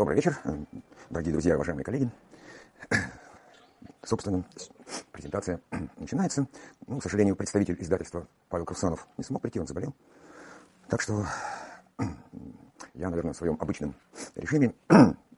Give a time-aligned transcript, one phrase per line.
[0.00, 0.38] Добрый вечер,
[1.10, 2.10] дорогие друзья, уважаемые коллеги.
[4.02, 4.46] Собственно,
[5.12, 5.60] презентация
[5.98, 6.46] начинается.
[6.86, 9.94] Ну, к сожалению, представитель издательства Павел Крусанов не смог прийти, он заболел.
[10.88, 11.26] Так что
[12.94, 13.94] я, наверное, в своем обычном
[14.36, 14.72] режиме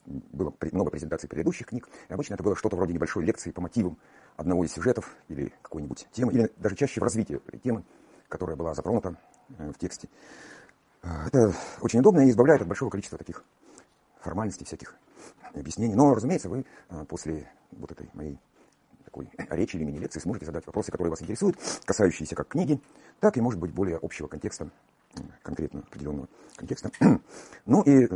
[0.07, 1.89] было много презентаций предыдущих книг.
[2.09, 3.99] И обычно это было что-то вроде небольшой лекции по мотивам
[4.37, 7.83] одного из сюжетов или какой-нибудь темы, или даже чаще в развитии темы,
[8.29, 9.17] которая была затронута
[9.59, 10.09] э, в тексте.
[11.03, 13.43] Э, это очень удобно и избавляет от большого количества таких
[14.23, 14.97] формальностей, всяких
[15.55, 15.95] объяснений.
[15.95, 18.39] Но, разумеется, вы э, после вот этой моей
[19.05, 22.81] такой речи или мини-лекции сможете задать вопросы, которые вас интересуют, касающиеся как книги,
[23.21, 24.71] так и, может быть, более общего контекста,
[25.43, 26.91] конкретно определенного контекста.
[27.65, 28.09] Ну и,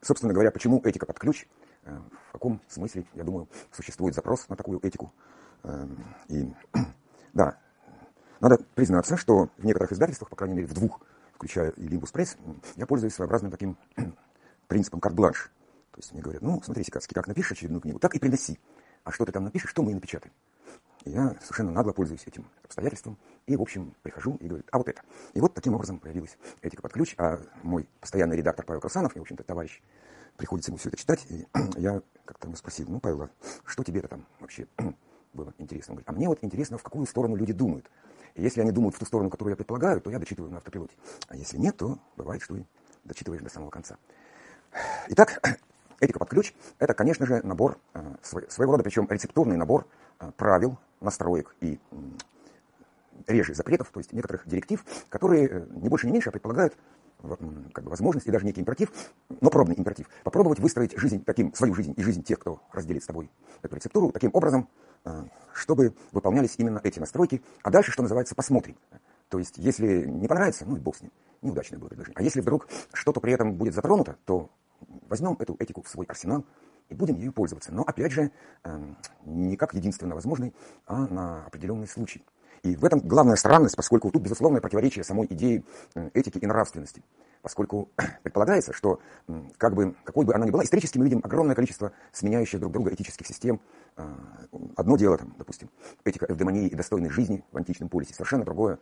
[0.00, 1.46] собственно говоря, почему этика под ключ,
[1.84, 5.12] в каком смысле, я думаю, существует запрос на такую этику.
[6.28, 6.50] И
[7.34, 7.58] да,
[8.40, 11.00] надо признаться, что в некоторых издательствах, по крайней мере в двух,
[11.34, 12.38] включая и Limbus Press,
[12.76, 13.76] я пользуюсь своеобразным таким
[14.70, 15.50] принципом карт-бланш.
[15.90, 18.58] То есть мне говорят, ну, смотри, Сикацкий, как напишешь очередную книгу, так и приноси.
[19.02, 20.32] А что ты там напишешь, что мы и напечатаем.
[21.04, 24.88] И я совершенно нагло пользуюсь этим обстоятельством и, в общем, прихожу и говорю, а вот
[24.88, 25.02] это.
[25.34, 29.18] И вот таким образом появилась этика под ключ, а мой постоянный редактор Павел Красанов, и,
[29.18, 29.82] в общем-то, товарищ,
[30.36, 33.30] приходится ему все это читать, и я как-то ему спросил, ну, Павел, а
[33.64, 34.68] что тебе это там вообще
[35.32, 35.92] было интересно?
[35.92, 37.90] Он говорит, а мне вот интересно, в какую сторону люди думают.
[38.34, 40.94] И если они думают в ту сторону, которую я предполагаю, то я дочитываю на автопилоте.
[41.28, 42.62] А если нет, то бывает, что и
[43.02, 43.96] дочитываешь до самого конца.
[45.08, 45.40] Итак,
[46.00, 49.86] этика под ключ– это, конечно же, набор, э, своего рода, причем рецептурный набор
[50.20, 51.78] э, правил, настроек и
[53.26, 56.76] реже запретов, то есть некоторых директив, которые э, не больше, не меньше предполагают
[57.72, 58.90] как бы, возможность и даже некий императив,
[59.40, 63.06] но пробный императив, попробовать выстроить жизнь таким, свою жизнь и жизнь тех, кто разделит с
[63.06, 64.70] тобой эту рецептуру, таким образом,
[65.52, 67.42] чтобы выполнялись именно эти настройки.
[67.62, 68.78] А дальше, что называется, посмотрим.
[69.28, 71.12] То есть, если не понравится, ну и бог с ним,
[71.42, 72.16] неудачное было предложение.
[72.16, 74.50] А если вдруг что-то при этом будет затронуто, то
[75.08, 76.44] возьмем эту этику в свой арсенал
[76.88, 77.72] и будем ею пользоваться.
[77.72, 78.30] Но, опять же,
[78.64, 80.54] эм, не как единственно возможный,
[80.86, 82.24] а на определенный случай.
[82.62, 85.64] И в этом главная странность, поскольку тут безусловное противоречие самой идеи
[85.94, 87.02] э, этики и нравственности.
[87.42, 87.88] Поскольку
[88.22, 89.00] предполагается, что
[89.56, 92.92] как бы, какой бы она ни была, исторически мы видим огромное количество сменяющих друг друга
[92.92, 93.60] этических систем.
[93.96, 94.14] Э,
[94.76, 95.70] одно дело, там, допустим,
[96.04, 98.78] этика эвдемонии и достойной жизни в античном полисе, совершенно другое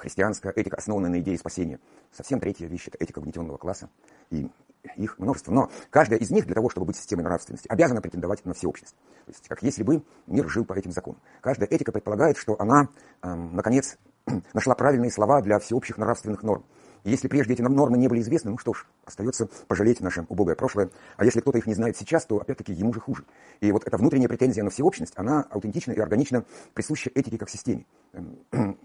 [0.00, 1.78] христианская этика, основанная на идее спасения.
[2.12, 3.88] Совсем третья вещь– это этика угнетенного класса.
[4.30, 4.48] И
[4.96, 5.52] их множество.
[5.52, 8.96] Но каждая из них для того, чтобы быть системой нравственности, обязана претендовать на всеобщность.
[9.26, 11.20] То есть, как если бы мир жил по этим законам.
[11.40, 12.88] Каждая этика предполагает, что она,
[13.22, 13.98] э, наконец,
[14.54, 16.64] нашла правильные слова для всеобщих нравственных норм.
[17.04, 20.54] И если прежде эти нормы не были известны, ну что ж, остается пожалеть наше убогое
[20.54, 20.90] прошлое.
[21.16, 23.24] А если кто-то их не знает сейчас, то опять-таки ему же хуже.
[23.60, 26.44] И вот эта внутренняя претензия на всеобщность, она аутентична и органично
[26.74, 27.86] присуща этике как системе.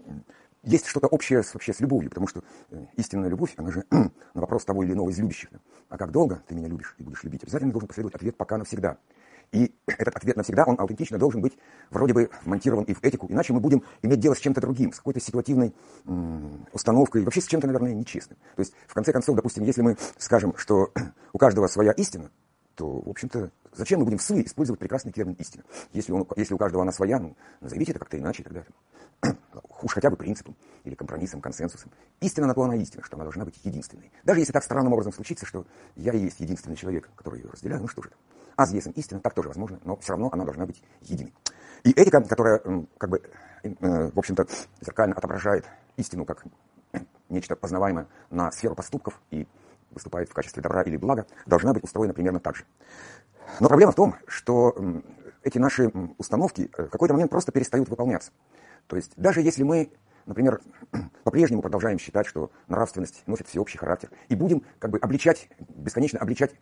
[0.66, 4.10] Есть что-то общее с, вообще с любовью, потому что э, истинная любовь, она же на
[4.34, 5.48] вопрос того или иного из любящих.
[5.52, 5.58] Да?
[5.90, 7.44] А как долго ты меня любишь и будешь любить?
[7.44, 8.98] Обязательно должен последовать ответ «пока навсегда».
[9.52, 11.56] И этот ответ навсегда, он аутентично должен быть
[11.90, 14.96] вроде бы вмонтирован и в этику, иначе мы будем иметь дело с чем-то другим, с
[14.96, 15.72] какой-то ситуативной
[16.04, 18.36] м, установкой, вообще с чем-то, наверное, нечестным.
[18.56, 20.92] То есть, в конце концов, допустим, если мы скажем, что
[21.32, 22.28] у каждого своя истина,
[22.74, 25.62] то, в общем-то, зачем мы будем в СУИ использовать прекрасный термин «истина»?
[25.92, 28.70] Если, он, если у каждого она своя, ну, назовите это как-то иначе и так далее.
[29.82, 31.90] Уж хотя бы принципом или компромиссом, консенсусом.
[32.20, 34.10] Истина на то она истина, что она должна быть единственной.
[34.24, 35.66] Даже если так странным образом случится, что
[35.96, 38.16] я и есть единственный человек, который ее разделяю, ну что же это?
[38.56, 41.34] Аз есен истина, так тоже возможно, но все равно она должна быть единой.
[41.84, 42.62] И этика, которая,
[42.96, 43.22] как бы,
[43.62, 44.46] э, в общем-то,
[44.80, 45.66] зеркально отображает
[45.98, 46.44] истину как
[47.28, 49.46] нечто познаваемое на сферу поступков и
[49.90, 52.64] выступает в качестве добра или блага, должна быть устроена примерно так же.
[53.60, 54.74] Но проблема в том, что
[55.42, 58.32] эти наши установки э, в какой-то момент просто перестают выполняться.
[58.86, 59.90] То есть даже если мы,
[60.26, 60.60] например,
[61.24, 66.54] по-прежнему продолжаем считать, что нравственность носит всеобщий характер, и будем как бы обличать, бесконечно обличать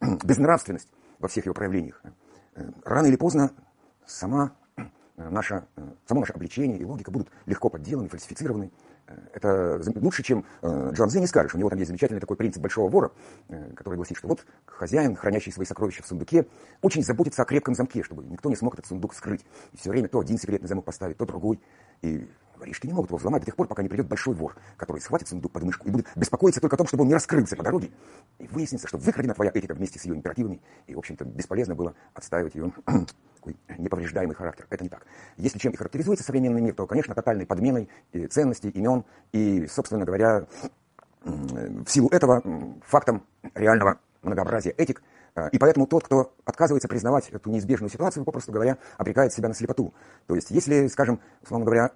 [0.00, 0.88] безнравственность
[1.18, 2.02] во всех ее проявлениях,
[2.54, 3.52] э, рано или поздно
[4.06, 4.52] сама
[5.18, 5.66] наша,
[6.06, 8.70] само наше обличение и логика будут легко подделаны, фальсифицированы,
[9.32, 11.54] это лучше, чем э, Джон Зе не скажешь.
[11.54, 13.12] У него там есть замечательный такой принцип большого вора,
[13.48, 16.46] э, который гласит, что вот хозяин, хранящий свои сокровища в сундуке,
[16.82, 19.44] очень заботится о крепком замке, чтобы никто не смог этот сундук скрыть.
[19.72, 21.60] И все время то один секретный замок поставить, то другой.
[22.02, 22.28] И
[22.58, 25.28] воришки не могут его взломать до тех пор, пока не придет большой вор, который схватит
[25.28, 27.90] сундук под мышку и будет беспокоиться только о том, чтобы он не раскрылся по дороге.
[28.38, 31.94] И выяснится, что выкрадена твоя этика вместе с ее императивами, и, в общем-то, бесполезно было
[32.14, 32.72] отстаивать ее
[33.36, 34.66] такой неповреждаемый характер.
[34.70, 35.06] Это не так.
[35.36, 37.88] Если чем и характеризуется современный мир, то, конечно, тотальной подменой
[38.30, 40.46] ценностей, имен и, собственно говоря,
[41.24, 42.42] в силу этого
[42.86, 45.02] фактом реального многообразия этик
[45.38, 49.54] а, и поэтому тот, кто отказывается признавать эту неизбежную ситуацию, попросту говоря, обрекает себя на
[49.54, 49.94] слепоту.
[50.26, 51.92] То есть, если, скажем, условно говоря,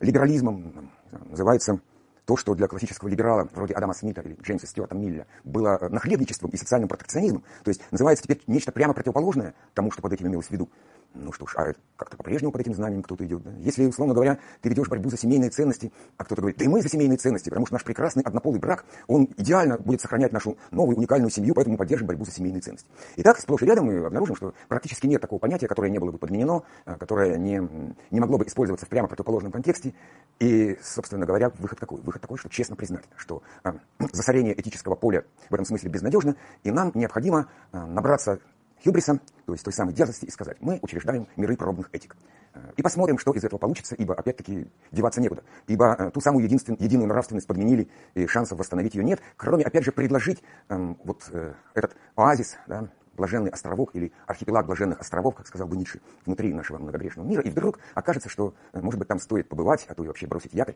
[0.00, 0.90] либерализмом
[1.30, 1.80] называется
[2.26, 6.56] то, что для классического либерала вроде Адама Смита или Джеймса Стюарта Милля было нахлебничеством и
[6.56, 10.50] социальным протекционизмом, то есть называется теперь нечто прямо противоположное тому, что под этим имелось в
[10.50, 10.70] виду,
[11.14, 13.42] ну что ж, а как-то по-прежнему под этим знанием кто-то идет.
[13.42, 13.52] Да?
[13.58, 16.82] Если, условно говоря, ты ведешь борьбу за семейные ценности, а кто-то говорит, да и мы
[16.82, 20.96] за семейные ценности, потому что наш прекрасный однополый брак, он идеально будет сохранять нашу новую
[20.96, 22.88] уникальную семью, поэтому мы поддержим борьбу за семейные ценности.
[23.16, 26.18] Итак, сплошь и рядом мы обнаружим, что практически нет такого понятия, которое не было бы
[26.18, 27.62] подменено, а, которое не,
[28.10, 29.94] не могло бы использоваться в прямо противоположном контексте.
[30.40, 32.00] И, собственно говоря, выход какой?
[32.00, 33.76] Выход такой, что честно признать, что а,
[34.12, 38.40] засорение этического поля в этом смысле безнадежно, и нам необходимо а, набраться
[38.84, 42.16] хюбриса, то есть той самой дерзости, и сказать, мы учреждаем миры пробных этик.
[42.54, 45.42] Э, и посмотрим, что из этого получится, ибо, опять-таки, деваться некуда.
[45.66, 49.84] Ибо э, ту самую единствен, единую нравственность подменили, и шансов восстановить ее нет, кроме, опять
[49.84, 55.46] же, предложить эм, вот э, этот оазис, да, блаженный островок или архипелаг блаженных островов, как
[55.46, 59.20] сказал бы Ницше, внутри нашего многогрешного мира, и вдруг окажется, что, э, может быть, там
[59.20, 60.74] стоит побывать, а то и вообще бросить якорь.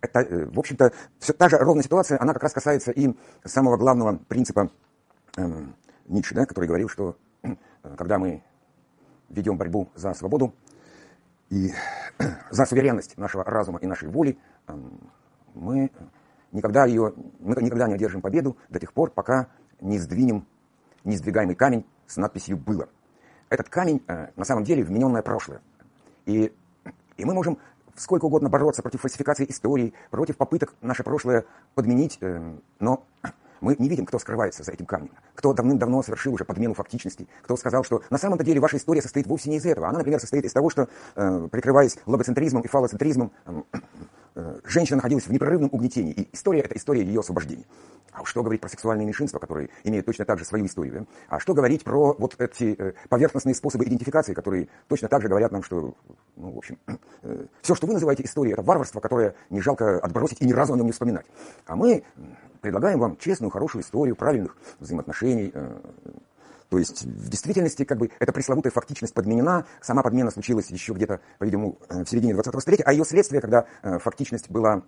[0.00, 3.14] Это, в общем-то, все та же ровная ситуация, она как раз касается и
[3.44, 4.70] самого главного принципа
[5.36, 5.74] эм,
[6.12, 7.56] Ницше, да, который говорил, что э,
[7.96, 8.42] когда мы
[9.28, 10.54] ведем борьбу за свободу
[11.48, 11.72] и
[12.50, 14.38] за суверенность нашего разума и нашей воли,
[15.54, 15.90] мы
[16.52, 19.48] никогда, ее, мы никогда не одержим победу до тех пор, пока
[19.80, 20.46] не сдвинем
[21.04, 22.88] несдвигаемый камень с надписью «было».
[23.48, 25.60] Этот камень э, на самом деле вмененное прошлое.
[26.24, 26.52] И,
[27.16, 27.58] и мы можем
[27.96, 31.44] сколько угодно бороться против фальсификации истории, против попыток наше прошлое
[31.74, 33.04] подменить, э, но
[33.62, 37.56] мы не видим, кто скрывается за этим камнем, кто давным-давно совершил уже подмену фактичности, кто
[37.56, 39.88] сказал, что на самом-то деле ваша история состоит вовсе не из этого.
[39.88, 43.32] Она, например, состоит из того, что, э, прикрываясь логоцентризмом и фалоцентризмом,
[44.34, 47.64] э, женщина находилась в непрерывном угнетении, и история– это история ее освобождения.
[48.12, 50.92] А что говорить про сексуальные меньшинства, которые имеют точно так же свою историю?
[50.92, 51.06] Да?
[51.28, 55.50] А что говорить про вот эти э, поверхностные способы идентификации, которые точно так же говорят
[55.50, 55.94] нам, что,
[56.36, 56.78] ну, в общем,
[57.22, 60.74] э, все, что вы называете историей, это варварство, которое не жалко отбросить и ни разу
[60.74, 61.24] о нем не вспоминать.
[61.66, 62.04] А мы
[62.62, 65.50] предлагаем вам честную, хорошую историю правильных взаимоотношений.
[65.52, 65.80] Э,
[66.70, 71.20] то есть в действительности как бы эта пресловутая фактичность подменена, сама подмена случилась еще где-то,
[71.38, 74.82] по-видимому, э, в середине 20-го столетия, а ее следствие, когда э, фактичность была,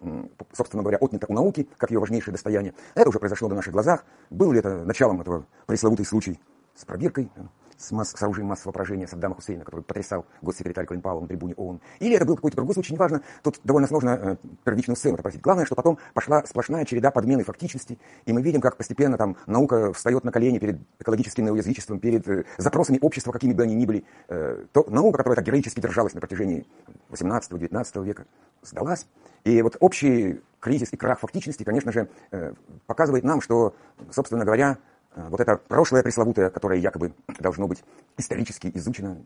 [0.54, 4.06] собственно говоря, отнята у науки, как ее важнейшее достояние, это уже произошло на наших глазах.
[4.30, 6.40] Был ли это началом этого пресловутый случай
[6.74, 7.30] с пробиркой?
[7.76, 11.54] С, масс, с оружием массового поражения Саддама Хусейна, который потрясал госсекретарь Колин Пауэлл на трибуне
[11.54, 11.80] ООН.
[12.00, 13.22] Или это был какой-то другой случай, неважно.
[13.42, 15.40] Тут довольно сложно э, первичную сцену отобразить.
[15.40, 19.92] Главное, что потом пошла сплошная череда подмены фактичности, и мы видим, как постепенно там наука
[19.92, 24.04] встает на колени перед экологическим неуязвичеством, перед э, запросами общества, какими бы они ни были.
[24.28, 26.66] Э, то наука, которая так героически держалась на протяжении
[27.10, 28.26] 18-19 века,
[28.62, 29.06] сдалась.
[29.44, 32.54] И вот общий кризис и крах фактичности, конечно же, э,
[32.86, 33.76] показывает нам, что,
[34.10, 34.78] собственно говоря,
[35.16, 37.84] вот это прошлое пресловутое, которое якобы должно быть
[38.16, 39.18] исторически изучено,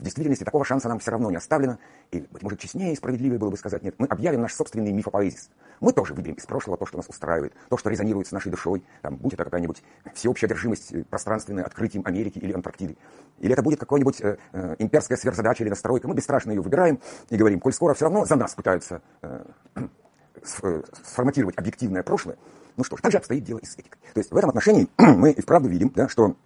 [0.00, 1.78] в действительности такого шанса нам все равно не оставлено.
[2.10, 5.50] И, быть может, честнее и справедливее было бы сказать, нет, мы объявим наш собственный мифопоэзис.
[5.80, 8.82] Мы тоже выберем из прошлого то, что нас устраивает, то, что резонирует с нашей душой,
[9.02, 9.82] там, будь это какая-нибудь
[10.14, 12.96] всеобщая одержимость э, пространственная открытием Америки или Антарктиды.
[13.38, 16.08] Или это будет какая-нибудь э, э, имперская сверхзадача или настройка.
[16.08, 16.98] Мы бесстрашно ее выбираем
[17.28, 19.44] и говорим, коль скоро все равно за нас пытаются э,
[19.74, 22.38] э сформатировать объективное прошлое,
[22.76, 24.00] ну что ж, так же обстоит дело и с этикой.
[24.14, 26.36] То есть в этом отношении мы и вправду видим, да, что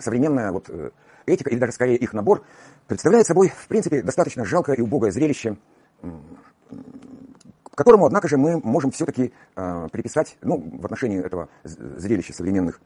[0.00, 0.90] современная вот э,
[1.26, 2.42] этика, или даже скорее их набор,
[2.86, 5.56] представляет собой, в принципе, достаточно жалкое и убогое зрелище,
[7.74, 12.80] которому, однако же, мы можем все-таки э, приписать, ну, в отношении этого зрелища современных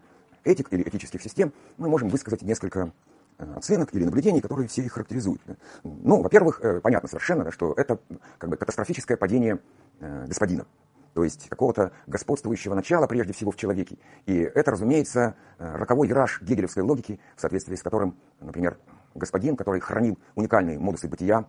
[0.44, 2.92] этик или этических систем, мы можем высказать несколько
[3.38, 5.40] э, оценок или наблюдений, которые все их характеризуют.
[5.82, 8.00] Ну, во-первых, э, понятно совершенно, да, что это
[8.36, 9.60] как бы катастрофическое падение
[10.00, 10.66] э, господина
[11.14, 13.98] то есть какого-то господствующего начала, прежде всего, в человеке.
[14.26, 18.78] И это, разумеется, э, роковой вираж гегелевской логики, в соответствии с которым, например,
[19.14, 21.44] господин, который хранил уникальные модусы бытия,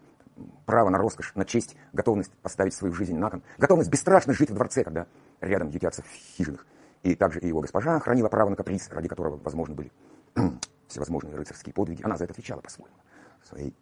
[0.65, 4.55] право на роскошь, на честь, готовность поставить свою жизнь на кон, готовность бесстрашно жить в
[4.55, 5.07] дворце, когда
[5.39, 6.65] рядом ютятся в хижинах.
[7.03, 9.91] И также и его госпожа хранила право на каприз, ради которого возможны были
[10.87, 12.01] всевозможные рыцарские подвиги.
[12.03, 12.95] Она за это отвечала по-своему,
[13.43, 13.75] своей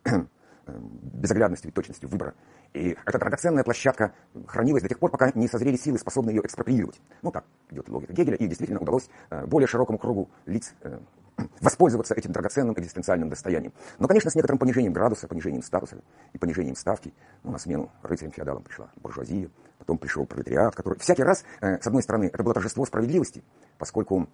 [0.67, 2.33] безоглядностью и точностью выбора.
[2.73, 4.13] И эта драгоценная площадка
[4.47, 7.01] хранилась до тех пор, пока не созрели силы, способные ее экспроприировать.
[7.21, 10.99] Ну так идет логика Гегеля, и действительно удалось э, более широкому кругу лиц э,
[11.61, 13.73] воспользоваться этим драгоценным экзистенциальным достоянием.
[13.99, 15.97] Но, конечно, с некоторым понижением градуса, понижением статуса
[16.33, 17.13] и понижением ставки.
[17.43, 19.49] Ну, на смену рыцарям-феодалам пришла буржуазия,
[19.79, 23.43] потом пришел пролетариат, который всякий раз, э, с одной стороны, это было торжество справедливости,
[23.77, 24.29] поскольку,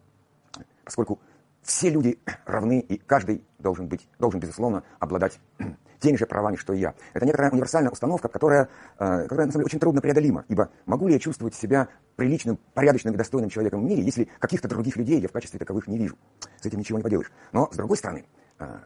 [0.83, 1.19] поскольку
[1.67, 5.37] все люди равны, и каждый должен быть, должен, безусловно, обладать
[5.99, 6.95] теми же правами, что и я.
[7.13, 10.45] Это некоторая универсальная установка, которая, э, которая на самом деле, очень трудно преодолима.
[10.47, 14.69] Ибо могу ли я чувствовать себя приличным, порядочным и достойным человеком в мире, если каких-то
[14.69, 16.17] других людей я в качестве таковых не вижу?
[16.61, 17.31] С этим ничего не поделаешь.
[17.51, 18.25] Но, с другой стороны,
[18.59, 18.77] э,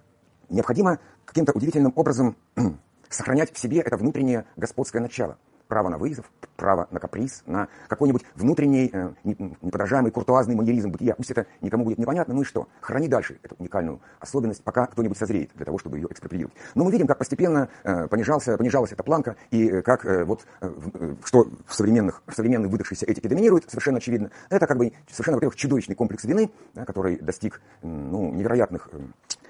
[0.49, 2.35] необходимо каким-то удивительным образом
[3.09, 5.37] сохранять в себе это внутреннее господское начало.
[5.71, 11.15] Право на вызов, право на каприз, на какой-нибудь внутренний, э, неподражаемый куртуазный маньеризм бытия.
[11.15, 12.67] Пусть это никому будет непонятно, ну и что?
[12.81, 16.53] Храни дальше эту уникальную особенность, пока кто-нибудь созреет для того, чтобы ее экспроприировать.
[16.75, 20.45] Но мы видим, как постепенно э, понижался, понижалась эта планка, и э, как э, вот,
[20.59, 24.29] э, э, что в современных, в современной выдохшейся этике доминирует, совершенно очевидно.
[24.49, 28.99] Это как бы совершенно, во-первых, чудовищный комплекс вины, да, который достиг ну, невероятных э,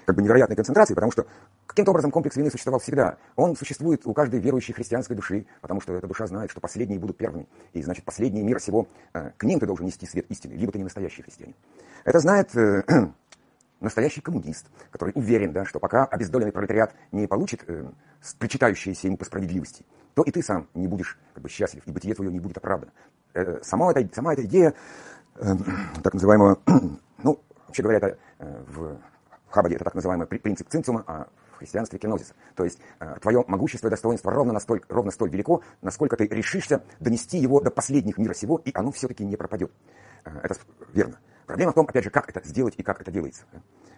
[0.04, 1.26] как бы невероятной концентрации, потому что
[1.66, 3.16] каким-то образом комплекс вины существовал всегда.
[3.36, 7.16] Он существует у каждой верующей христианской души, потому что эта душа знает, что последние будут
[7.16, 7.48] первыми.
[7.72, 10.78] И значит, последний мир всего, э, к ним ты должен нести свет истины, либо ты
[10.78, 11.54] не настоящий христианин.
[12.04, 12.82] Это знает э,
[13.80, 17.84] настоящий коммунист, который уверен, да, что пока обездоленный пролетариат не получит э,
[18.38, 22.14] причитающиеся ему по справедливости, то и ты сам не будешь как бы, счастлив, и бытие
[22.14, 22.92] твое не будет оправдано.
[23.34, 24.74] Э, сама, эта, сама эта идея
[25.36, 25.54] э,
[26.02, 26.58] так называемого,
[27.22, 29.11] ну, вообще говоря, это э, в в
[29.52, 32.34] Хабаде это так называемый принцип цинцума, а в христианстве кинозиса.
[32.56, 36.82] То есть э, твое могущество и достоинство ровно, настолько, ровно столь велико, насколько ты решишься
[37.00, 39.70] донести его до последних мира сего, и оно все-таки не пропадет.
[40.24, 40.56] Э, это
[40.92, 41.18] верно.
[41.46, 43.44] Проблема в том, опять же, как это сделать и как это делается.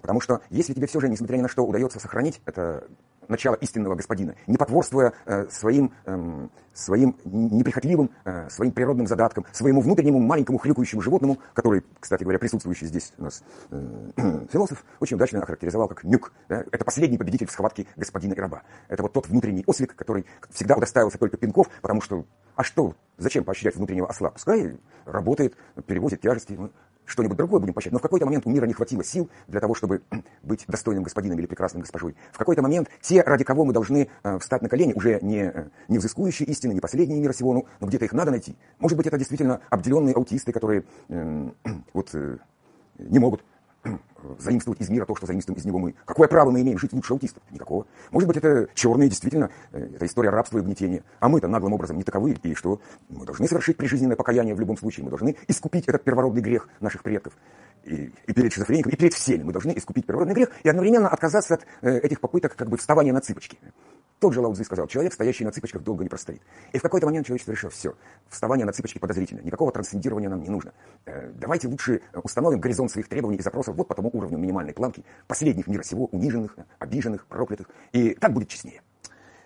[0.00, 2.84] Потому что если тебе все же, несмотря ни на что, удается сохранить это
[3.28, 9.80] начало истинного господина, не потворствуя э, своим, э, своим неприхотливым, э, своим природным задаткам, своему
[9.80, 14.10] внутреннему маленькому хрюкающему животному, который, кстати говоря, присутствующий здесь у нас э,
[14.52, 16.32] философ, очень удачно охарактеризовал как нюк.
[16.48, 16.64] Да?
[16.70, 18.62] Это последний победитель в схватке господина и раба.
[18.88, 22.24] Это вот тот внутренний ослик, который всегда удостаивался только пинков, потому что,
[22.56, 24.30] а что, зачем поощрять внутреннего осла?
[24.30, 26.58] Пускай работает, перевозит тяжести,
[27.06, 27.92] что-нибудь другое будем поощрять.
[27.92, 30.02] Но в какой-то момент у мира не хватило сил для того, чтобы
[30.42, 32.16] быть достойным господином или прекрасным госпожой.
[32.32, 35.68] В какой-то момент те, ради кого мы должны э, встать на колени, уже не, э,
[35.88, 38.56] не взыскующие истины, не последние мира сего, ну, но где-то их надо найти.
[38.78, 41.50] Может быть, это действительно обделенные аутисты, которые э,
[41.92, 42.38] вот, э,
[42.98, 43.44] не могут
[44.38, 45.94] заимствовать из мира то, что заимствуем из него мы.
[46.04, 47.42] Какое право мы имеем жить лучше аутистов?
[47.50, 47.86] Никакого.
[48.10, 51.02] Может быть, это черные, действительно, э, это история рабства и угнетения.
[51.20, 52.80] А мы-то наглым образом не таковы, и что?
[53.08, 55.04] Мы должны совершить прижизненное покаяние в любом случае.
[55.04, 57.34] Мы должны искупить этот первородный грех наших предков.
[57.84, 59.42] И, и перед шизофреником, и перед всеми.
[59.42, 63.12] Мы должны искупить первородный грех и одновременно отказаться от э, этих попыток как бы вставания
[63.12, 63.58] на цыпочки.
[64.20, 66.40] Тот же Лаудзи сказал, человек, стоящий на цыпочках, долго не простоит.
[66.72, 67.94] И в какой-то момент человечество решило, все,
[68.28, 70.72] вставание на цыпочки подозрительно, никакого трансцендирования нам не нужно.
[71.04, 75.04] Э, давайте лучше установим горизонт своих требований и запросов вот по тому уровню минимальной планки
[75.26, 77.68] последних мира сего, униженных, обиженных, проклятых.
[77.92, 78.82] И так будет честнее.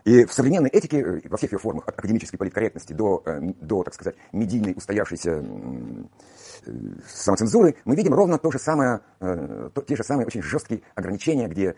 [0.05, 3.83] И в современной этике, э, во всех ее формах, от академической политкорректности до, э, до
[3.83, 5.45] так сказать, медийной устоявшейся
[7.09, 9.01] самоцензуры, мы видим ровно то же самое,
[9.87, 11.77] те же самые очень жесткие ограничения, где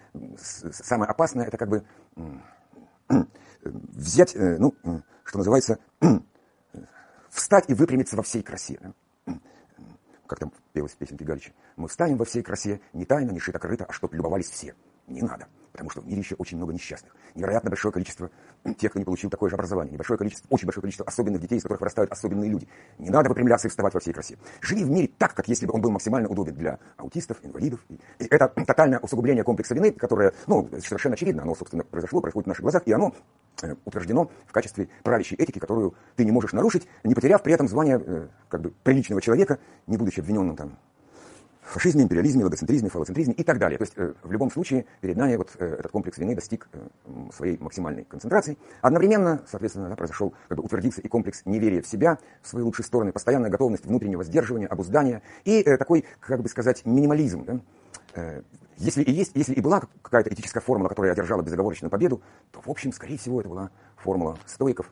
[0.71, 1.85] самое опасное это как бы
[3.63, 4.75] взять, э, ну,
[5.25, 5.79] что называется,
[7.31, 8.79] встать и выпрямиться во всей красе.
[10.27, 11.53] Как там пелось в песенке Галича.
[11.77, 14.75] Мы встанем во всей красе, не тайно, не шито-крыто, а чтоб любовались все.
[15.09, 17.15] Не надо потому что в мире еще очень много несчастных.
[17.35, 18.31] Невероятно большое количество
[18.79, 19.93] тех, кто не получил такое же образование.
[19.93, 22.69] Небольшое количество, очень большое количество особенных детей, из которых вырастают особенные люди.
[22.99, 24.39] Не надо выпрямляться и вставать во всей красе.
[24.61, 27.81] Живи в мире так, как если бы он был максимально удобен для аутистов, инвалидов.
[27.89, 32.49] И это тотальное усугубление комплекса вины, которое, ну, совершенно очевидно, оно, собственно, произошло, происходит в
[32.49, 33.15] наших глазах, и оно
[33.63, 37.69] э, утверждено в качестве правящей этики, которую ты не можешь нарушить, не потеряв при этом
[37.69, 40.79] звание э, как бы приличного человека, не будучи обвиненным там
[41.63, 43.79] фашизме, империализме, логоцентризме, фалоцентризме и так далее.
[43.79, 46.81] То есть э, в любом случае перед нами вот э, этот комплекс вины достиг э,
[47.35, 48.59] своей максимальной концентрации.
[48.81, 52.85] Одновременно, соответственно, да, произошел, как бы утвердился и комплекс неверия в себя, в свои лучшие
[52.87, 57.45] стороны, постоянная готовность внутреннего сдерживания, обуздания и такой, как бы сказать, минимализм.
[57.45, 58.43] Да?
[58.77, 62.69] Если и есть, если и была какая-то этическая формула, которая одержала безоговорочную победу, то, в
[62.69, 64.91] общем, скорее всего, это была формула стоиков,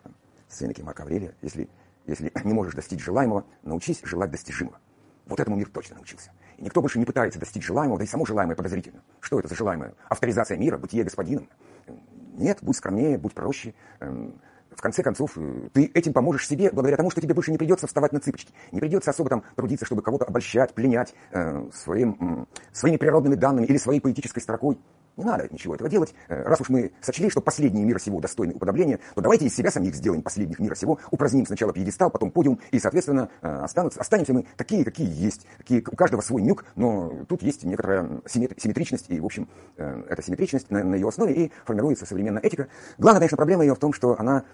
[0.48, 1.34] Сенеки Марка Аврелия.
[1.42, 1.68] Если,
[2.06, 4.78] если не можешь достичь желаемого, научись желать достижимого.
[5.28, 6.32] Вот этому мир точно научился.
[6.56, 9.02] И никто больше не пытается достичь желаемого, да и само желаемое подозрительно.
[9.20, 9.94] Что это за желаемое?
[10.08, 11.48] Авторизация мира, бытие господином?
[12.32, 13.74] Нет, будь скромнее, будь проще.
[14.00, 17.58] Эм, в конце концов, э, ты этим поможешь себе благодаря тому, что тебе больше не
[17.58, 18.52] придется вставать на цыпочки.
[18.72, 23.66] Не придется особо там трудиться, чтобы кого-то обольщать, пленять э, своим, э, своими природными данными
[23.66, 24.78] или своей поэтической строкой.
[25.18, 26.14] Не надо ничего этого делать.
[26.28, 29.72] Э, раз уж мы сочли, что последние мира сего достойны уподобления, то давайте из себя
[29.72, 34.32] самих сделаем последних мира сего, упраздним сначала пьедестал, потом подиум, и, соответственно, э, останутся, останемся
[34.32, 35.44] мы такие, какие есть.
[35.58, 40.22] Какие, у каждого свой нюк, но тут есть некоторая симметричность, и, в общем, э, эта
[40.22, 42.68] симметричность на, на ее основе и формируется современная этика.
[42.96, 44.44] Главная, конечно, проблема ее в том, что она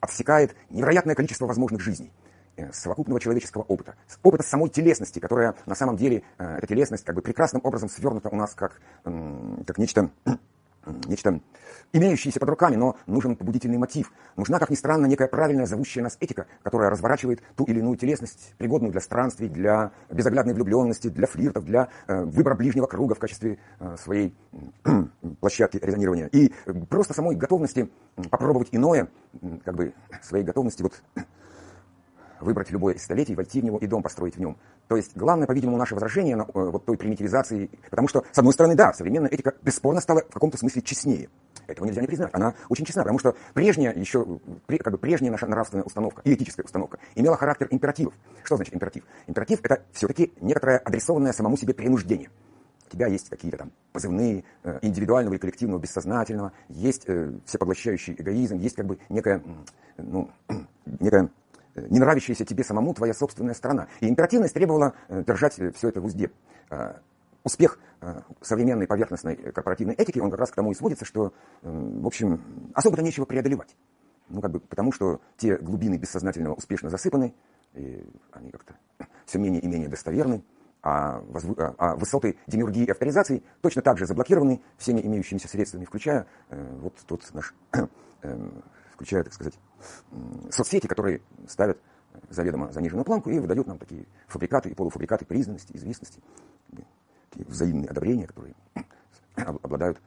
[0.00, 2.12] отсекает невероятное количество возможных жизней.
[2.58, 7.14] Э, совокупного человеческого опыта, опыта самой телесности, которая на самом деле, э, эта телесность как
[7.14, 10.10] бы прекрасным образом свернута у нас как, как нечто
[11.06, 11.40] нечто
[11.92, 14.10] имеющееся под руками, но нужен побудительный мотив.
[14.36, 18.54] Нужна, как ни странно, некая правильная зовущая нас этика, которая разворачивает ту или иную телесность,
[18.56, 23.58] пригодную для странствий, для безоглядной влюбленности, для флиртов, для э, выбора ближнего круга в качестве
[24.02, 24.34] своей
[25.40, 26.26] площадки резонирования.
[26.26, 26.52] И
[26.88, 27.88] просто самой готовности
[28.30, 29.08] попробовать иное,
[29.64, 31.00] как бы своей готовности вот
[32.40, 34.56] выбрать любое из столетий, войти в него и дом построить в нем.
[34.88, 38.52] То есть главное, по-видимому, наше возражение на э, вот той примитивизации, потому что, с одной
[38.52, 41.28] стороны, да, современная этика бесспорно стала в каком-то смысле честнее.
[41.66, 42.30] Этого нельзя не признать.
[42.32, 46.64] Она очень честна, потому что прежняя еще, как бы прежняя наша нравственная установка и этическая
[46.64, 48.14] установка имела характер императивов.
[48.42, 49.04] Что значит императив?
[49.26, 52.30] Императив– это все-таки некоторое адресованное самому себе принуждение.
[52.88, 58.56] У тебя есть какие-то там позывные э, индивидуального или коллективного бессознательного, есть э, всепоглощающий эгоизм,
[58.56, 59.42] есть как бы некая,
[59.98, 60.30] ну,
[60.86, 61.28] некая
[61.88, 63.88] не нравящаяся тебе самому твоя собственная страна.
[64.00, 66.30] И императивность требовала э, держать э, все это в узде.
[67.44, 67.78] Успех
[68.42, 71.32] современной поверхностной корпоративной этики, он как раз к тому и сводится, что,
[71.62, 73.74] в общем, особо-то нечего преодолевать.
[74.28, 77.34] Ну, как бы потому, что те глубины бессознательного успешно засыпаны,
[77.72, 78.74] и они как-то
[79.24, 80.44] все менее и менее достоверны,
[80.82, 81.58] а, возв...
[81.58, 86.76] А, а высоты демиургии и авторизации точно так же заблокированы всеми имеющимися средствами, включая э,
[86.80, 87.54] вот тот наш
[88.22, 88.50] э,
[88.98, 89.54] включая, так сказать,
[90.50, 91.78] соцсети, которые ставят
[92.30, 96.20] заведомо заниженную планку и выдают нам такие фабрикаты и полуфабрикаты признанности, известности,
[97.30, 98.56] такие взаимные одобрения, которые
[99.36, 100.00] обладают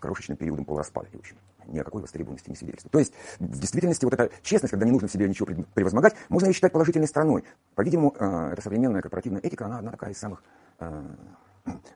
[0.00, 1.08] крошечным периодом полураспада.
[1.12, 1.36] И, в общем,
[1.68, 2.90] ни о какой востребованности не свидетельствует.
[2.90, 6.52] То есть, в действительности, вот эта честность, когда не нужно себе ничего превозмогать, можно ее
[6.52, 7.44] считать положительной стороной.
[7.76, 10.42] По-видимому, э, эта современная корпоративная этика, она одна такая из самых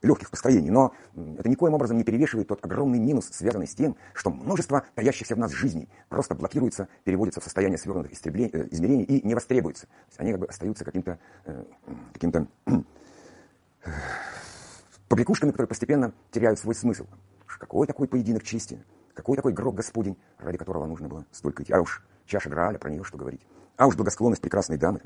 [0.02, 4.30] легких построений, но это никоим образом не перевешивает тот огромный минус, связанный с тем, что
[4.30, 9.35] множество таящихся в нас жизней просто блокируется, переводится в состояние свернутых э, измерений и не
[9.35, 9.88] востребуются.
[10.16, 11.64] Они как бы остаются каким-то э,
[12.12, 12.70] каким-то э,
[15.08, 17.06] побрякушками, которые постепенно теряют свой смысл.
[17.46, 21.73] Какой такой поединок чести, какой такой гроб Господень, ради которого нужно было столько идти.
[21.73, 23.40] А уж чаша Грааля, про нее что говорить.
[23.76, 25.00] А уж благосклонность прекрасной дамы,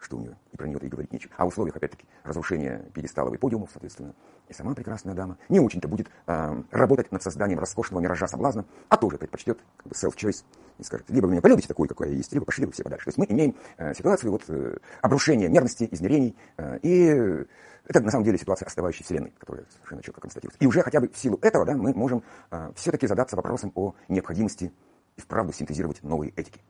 [0.00, 1.32] что у нее и про нее-то и говорить нечего.
[1.36, 4.14] А в условиях, опять-таки, разрушения пьедесталов и подиумов, соответственно,
[4.48, 8.96] и сама прекрасная дама не очень-то будет э, работать над созданием роскошного миража соблазна, а
[8.96, 10.44] тоже предпочтет как бы self-choice
[10.78, 13.04] и скажет, либо вы меня полюбите такой, какой я есть, либо пошли вы все подальше.
[13.04, 17.46] То есть мы имеем э, ситуацию вот, э, обрушения мерности, измерений, э, и
[17.86, 20.58] это на самом деле ситуация оставающей Вселенной, которая совершенно четко констатируется.
[20.62, 23.94] И уже хотя бы в силу этого да, мы можем э, все-таки задаться вопросом о
[24.08, 24.72] необходимости
[25.16, 26.60] и вправду синтезировать новые этики.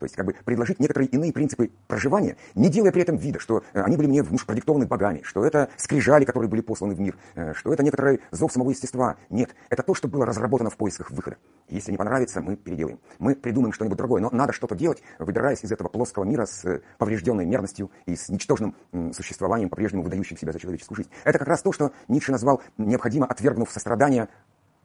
[0.00, 3.62] То есть как бы предложить некоторые иные принципы проживания, не делая при этом вида, что
[3.74, 7.18] э, они были мне ну, продиктованы богами, что это скрижали, которые были посланы в мир,
[7.34, 9.16] э, что это некоторый зов самого естества.
[9.28, 11.36] Нет, это то, что было разработано в поисках выхода.
[11.68, 12.98] Если не понравится, мы переделаем.
[13.18, 16.80] Мы придумаем что-нибудь другое, но надо что-то делать, выбираясь из этого плоского мира с э,
[16.96, 18.74] поврежденной мерностью и с ничтожным
[19.12, 21.10] существованием, по-прежнему выдающим себя за человеческую жизнь.
[21.24, 24.28] Это как раз то, что Ницше назвал необходимо, отвергнув сострадание,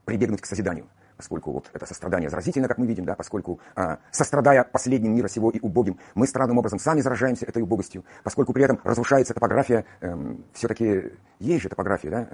[0.04, 4.64] прибегнуть к созиданию поскольку вот это сострадание заразительно, как мы видим, да, поскольку а, сострадая
[4.64, 8.80] последним мира сего и убогим, мы странным образом сами заражаемся этой убогостью, поскольку при этом
[8.84, 12.28] разрушается топография, эм, все-таки есть же топография, да?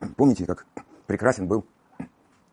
[0.00, 0.66] Э, помните, как
[1.06, 1.66] прекрасен был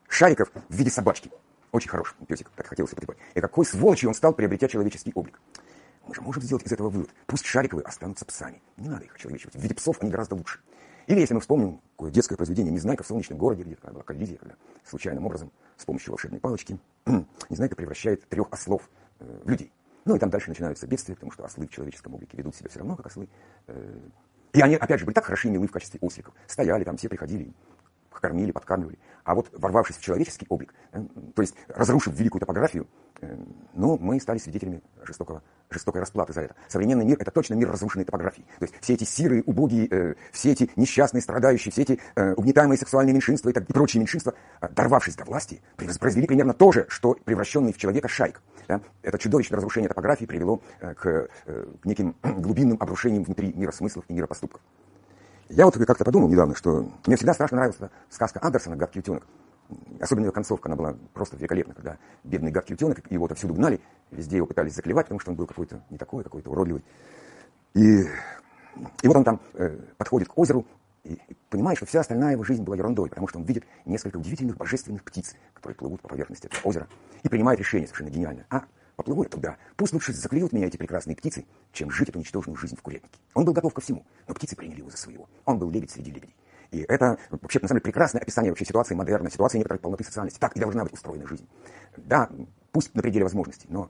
[0.07, 1.31] Шариков в виде собачки.
[1.71, 3.17] Очень хороший песик, так хотелось потрепать.
[3.33, 5.39] И какой сволочью он стал, приобретя человеческий облик.
[6.07, 7.09] Мы же можем сделать из этого вывод.
[7.25, 8.61] Пусть Шариковы останутся псами.
[8.77, 9.55] Не надо их очеловечивать.
[9.55, 10.59] В виде псов они гораздо лучше.
[11.07, 14.55] Или если мы вспомним какое детское произведение «Незнайка в солнечном городе», где была коллизия, когда
[14.85, 16.77] случайным образом с помощью волшебной палочки
[17.49, 18.89] Незнайка превращает трех ослов
[19.19, 19.71] э, в людей.
[20.05, 22.79] Ну и там дальше начинаются бедствия, потому что ослы в человеческом облике ведут себя все
[22.79, 23.27] равно, как ослы.
[23.67, 23.99] Э,
[24.53, 26.33] и они, опять же, были так хороши и милы в качестве осликов.
[26.47, 27.53] Стояли там, все приходили,
[28.23, 28.97] кормили, подкармливали.
[29.25, 31.03] А вот ворвавшись в человеческий облик, э,
[31.35, 32.87] то есть разрушив великую топографию,
[33.21, 33.37] э,
[33.73, 36.55] ну, мы стали свидетелями жестокого, жестокой расплаты за это.
[36.67, 38.45] Современный мир– это точно мир разрушенной топографии.
[38.59, 43.13] То есть все эти сирые, убогие, э, все эти несчастные, страдающие, все эти угнетаемые сексуальные
[43.13, 44.33] меньшинства и, так, и прочие меньшинства,
[44.71, 48.41] дорвавшись до власти, произвели примерно то же, что превращенный в человека шайк.
[48.67, 48.81] Да?
[49.01, 51.27] Это чудовищное разрушение топографии привело к, к
[51.83, 54.61] неким глубинным обрушениям внутри мира смыслов и мира поступков.
[55.49, 59.27] Я вот как-то подумал недавно, что мне всегда страшно нравилась сказка Андерсона «Гадкий утенок».
[59.99, 63.79] Особенно ее концовка, она была просто великолепна, когда бедный гадкий утенок, его отовсюду гнали,
[64.13, 66.83] везде его пытались заклевать, потому что он был какой-то не такой, какой-то уродливый.
[67.73, 70.65] И, и вот он там э, подходит к озеру
[71.03, 74.17] и, и понимает, что вся остальная его жизнь была ерундой, потому что он видит несколько
[74.17, 76.87] удивительных божественных птиц, которые плывут по поверхности этого озера,
[77.23, 78.45] и принимает решение совершенно гениальное.
[78.49, 79.57] А Поплыву я туда.
[79.75, 83.19] Пусть лучше заклюют меня эти прекрасные птицы, чем жить эту ничтожную жизнь в курятнике.
[83.33, 85.27] Он был готов ко всему, но птицы приняли его за своего.
[85.45, 86.35] Он был лебедь среди лебедей.
[86.71, 90.39] И это вообще, на самом деле, прекрасное описание вообще ситуации модерна, ситуации некоторой полноты социальности.
[90.39, 91.47] Так и должна быть устроена жизнь.
[91.97, 92.29] Да,
[92.71, 93.89] пусть на пределе возможностей, но,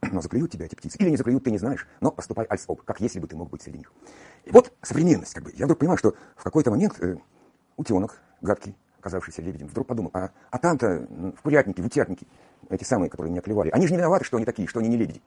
[0.12, 0.96] но заклюют тебя эти птицы.
[0.98, 3.50] Или не заклюют, ты не знаешь, но поступай альс об, как если бы ты мог
[3.50, 3.92] быть среди них.
[4.44, 5.52] И вот современность, как бы.
[5.54, 7.16] Я вдруг понимаю, что в какой-то момент э,
[7.76, 12.26] утенок гадкий, казавшийся лебедем, вдруг подумал, а, а там-то в курятнике, в утятнике,
[12.68, 14.96] эти самые, которые меня клевали, они же не виноваты, что они такие, что они не
[14.96, 15.22] лебеди.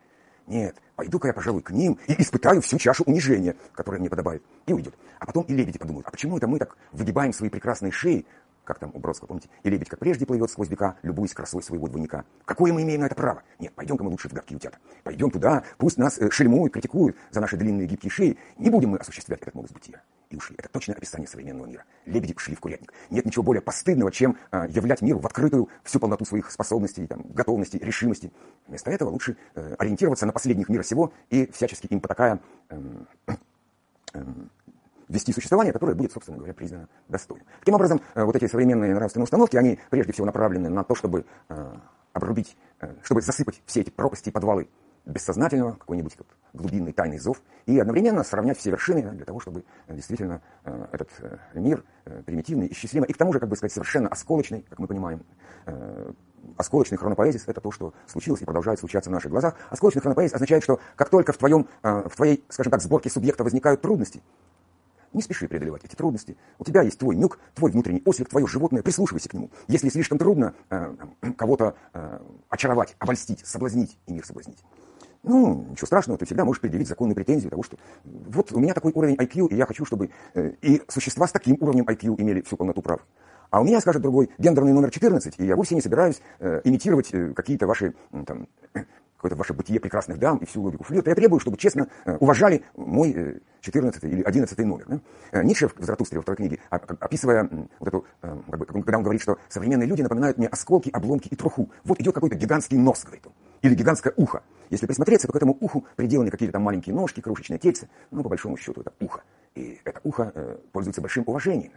[0.48, 4.44] Нет, пойду-ка я, пожалуй, к ним и испытаю всю чашу унижения, которая мне подобает.
[4.66, 4.96] И уйдет.
[5.20, 8.26] А потом и лебеди подумают, а почему это мы так выгибаем свои прекрасные шеи,
[8.64, 11.88] как там у Бродского, помните, и лебедь, как прежде, плывет сквозь века, любуясь красой своего
[11.88, 12.26] двойника.
[12.46, 13.44] Какое мы имеем на это право?
[13.60, 14.78] Нет, пойдем-ка мы лучше в гадкие утята.
[15.04, 18.38] Пойдем туда, пусть нас э, шельмуют, критикуют за наши длинные гибкие шеи.
[18.58, 20.02] Не будем мы осуществлять этот молодость бытия.
[20.30, 20.56] И ушли.
[20.58, 21.84] Это точное описание современного мира.
[22.06, 22.94] Лебеди шли в курятник.
[23.10, 27.24] Нет ничего более постыдного, чем э, являть миру в открытую всю полноту своих способностей, там,
[27.34, 28.32] готовности, решимости.
[28.68, 32.80] Вместо этого лучше э, ориентироваться на последних мира сего и всячески им потакая э,
[34.14, 34.24] э,
[35.12, 37.46] вести существование, которое будет, собственно говоря, признано достойным.
[37.60, 41.26] Таким образом, э, вот эти современные нравственные установки, они прежде всего направлены на то, чтобы
[41.50, 41.74] э,
[42.14, 44.70] обрубить, э, чтобы засыпать все эти пропасти и подвалы
[45.06, 50.44] бессознательного, какой-нибудь вот глубинный тайный зов, и одновременно сравнять все вершины для того, чтобы действительно
[50.92, 51.10] этот
[51.56, 51.84] мир
[52.26, 55.26] примитивный, исчислимый, и к тому же, как бы сказать, совершенно осколочный, как мы понимаем,
[56.56, 59.56] осколочный хронопоэзис– это то, что случилось и продолжает случаться в наших глазах.
[59.72, 63.82] Осколочный хронопоэзис означает, что как только в, твоем, в твоей, скажем так, сборке субъекта возникают
[63.82, 64.22] трудности,
[65.14, 66.38] не спеши преодолевать эти трудности.
[66.60, 69.52] У тебя есть твой нюк, твой внутренний ослик, твое животное, прислушивайся к нему.
[69.68, 70.96] Если слишком трудно э,
[71.38, 72.20] кого-то э,
[72.50, 74.64] очаровать, обольстить, соблазнить и мир соблазнить,
[75.24, 78.92] ну, ничего страшного, ты всегда можешь предъявить законную претензию того, что вот у меня такой
[78.94, 82.58] уровень IQ, и я хочу, чтобы э, и существа с таким уровнем IQ имели всю
[82.58, 83.02] полноту прав.
[83.52, 87.14] А у меня, скажет другой, гендерный номер 14, и я вовсе не собираюсь э, имитировать
[87.14, 88.48] э, какие-то ваши э, там,
[89.22, 91.12] какое-то ваше бытие прекрасных дам и всю логику флирта.
[91.12, 94.86] Я требую, чтобы честно э, уважали мой 14 э, или 11 номер.
[94.88, 95.00] Да?
[95.32, 97.48] Э, Ницше в Заратустре во второй книге, описывая
[97.80, 101.36] вот эту, как бы, когда он говорит, что современные люди напоминают мне осколки, обломки и
[101.36, 101.70] труху.
[101.84, 104.42] Вот идет какой-то гигантский нос, говорит он, или гигантское ухо.
[104.72, 108.30] Если присмотреться, то к этому уху приделаны какие-то там маленькие ножки, крошечные тельцы, но по
[108.30, 109.22] большому счету это ухо.
[109.54, 111.74] И это ухо э, пользуется большим уважением.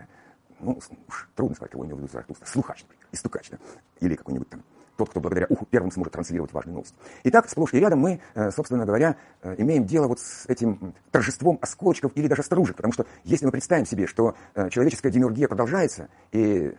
[0.61, 2.47] Ну, уж трудно сказать, кого имел в виду Заратустра.
[2.47, 3.59] Слухач, например, и стукач, да?
[4.01, 4.63] или какой-нибудь там
[4.97, 6.95] тот, кто благодаря уху первым сможет транслировать важные новости.
[7.25, 11.59] Итак, сплошь и рядом мы, э, собственно говоря, э, имеем дело вот с этим торжеством
[11.61, 16.09] осколочков или даже стружек, потому что если мы представим себе, что э, человеческая демиургия продолжается,
[16.33, 16.75] и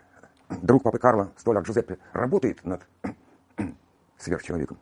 [0.62, 2.82] друг папы Карла, столяр Джузеппе, работает над
[4.17, 4.78] сверхчеловеком,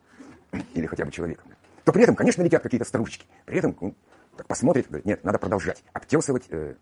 [0.74, 1.46] или хотя бы человеком,
[1.84, 3.26] то при этом, конечно, летят какие-то стружечки.
[3.44, 3.94] При этом он
[4.36, 6.74] так посмотрит, говорит, нет, надо продолжать, обтесывать, э,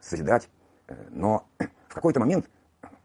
[0.00, 0.48] созидать.
[1.10, 1.46] Но
[1.88, 2.48] в какой-то момент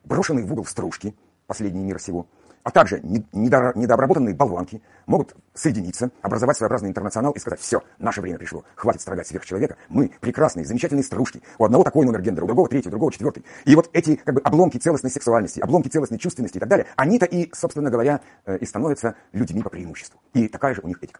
[0.04, 1.16] брошенные в угол стружки,
[1.48, 2.28] последний мир всего,
[2.64, 8.64] а также недообработанные болванки могут соединиться, образовать своеобразный интернационал и сказать, все, наше время пришло,
[8.76, 12.88] хватит строгать сверхчеловека, мы прекрасные, замечательные стружки, у одного такой номер гендера, у другого третий,
[12.88, 13.44] у другого четвертый.
[13.66, 17.26] И вот эти как бы обломки целостной сексуальности, обломки целостной чувственности и так далее, они-то
[17.26, 20.20] и, собственно говоря, э, и становятся людьми по преимуществу.
[20.34, 21.20] И такая же у них этика.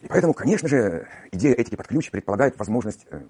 [0.00, 3.20] И поэтому, конечно же, идея этики под ключ предполагает возможность э,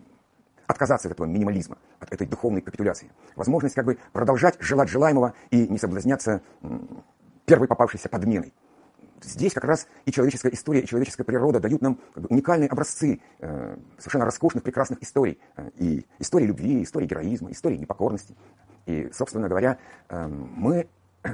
[0.66, 3.10] отказаться от этого минимализма, от этой духовной капитуляции.
[3.36, 6.42] Возможность как бы продолжать желать желаемого и не соблазняться
[7.46, 8.52] первой попавшейся подменой.
[9.24, 13.20] Здесь как раз и человеческая история, и человеческая природа дают нам как бы, уникальные образцы
[13.38, 15.38] э, совершенно роскошных, прекрасных историй.
[15.56, 18.34] Э, и истории любви, истории героизма, истории непокорности.
[18.86, 19.78] И, собственно говоря,
[20.08, 20.88] э, мы...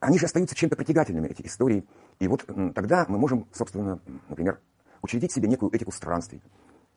[0.00, 1.84] Они же остаются чем-то притягательными, эти истории.
[2.18, 4.60] И вот э, тогда мы можем, собственно, например,
[5.02, 6.42] учредить себе некую этику странствий.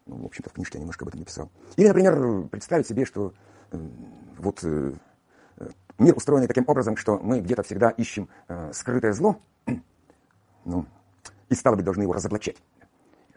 [0.08, 1.52] Ну, в общем-то, в книжке я немножко об этом написал.
[1.76, 3.34] Или, например, представить себе, что
[3.72, 3.78] э,
[4.40, 4.64] вот...
[4.64, 4.94] Э,
[6.00, 9.40] Мир устроен таким образом, что мы где-то всегда ищем э, скрытое зло,
[10.66, 10.86] ну,
[11.50, 12.58] и, стало быть, должны его разоблачать.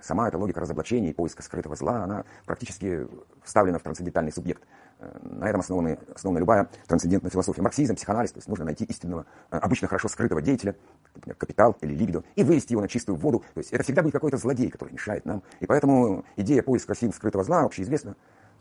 [0.02, 3.06] Сама эта логика разоблачения и поиска скрытого зла, она практически
[3.42, 4.62] вставлена в трансцендентальный субъект.
[4.98, 7.62] Э, на этом основана, основана любая трансцендентная философия.
[7.62, 10.76] Марксизм, психоанализ, то есть нужно найти истинного, э, обычно хорошо скрытого деятеля,
[11.14, 13.42] например, капитал или либидо, и вывести его на чистую воду.
[13.54, 15.42] То есть это всегда будет какой-то злодей, который мешает нам.
[15.60, 18.16] И поэтому идея поиска сил скрытого зла общеизвестна.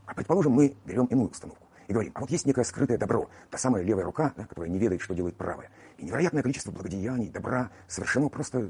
[0.05, 3.58] А предположим, мы берем иную установку и говорим, а вот есть некое скрытое добро, та
[3.58, 5.71] самая левая рука, да, которая не ведает, что делает правая.
[5.97, 8.69] И невероятное количество благодеяний, добра совершено просто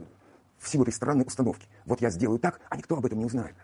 [0.57, 1.67] в силу этой странной установки.
[1.85, 3.55] Вот я сделаю так, а никто об этом не узнает.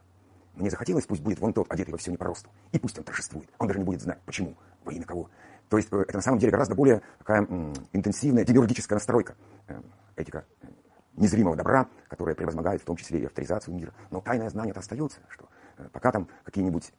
[0.55, 2.49] Мне захотелось, пусть будет вон тот, одетый во все не по росту.
[2.73, 3.49] И пусть он торжествует.
[3.57, 5.29] Он даже не будет знать, почему, во имя кого.
[5.69, 9.35] То есть э, это на самом деле гораздо более такая м, интенсивная демиургическая настройка.
[9.69, 9.81] Э,
[10.17, 10.67] этика э,
[11.15, 13.93] незримого добра, которая превозмогает в том числе и авторизацию мира.
[14.11, 15.47] Но тайное знание-то остается, что
[15.93, 16.91] пока там какие-нибудь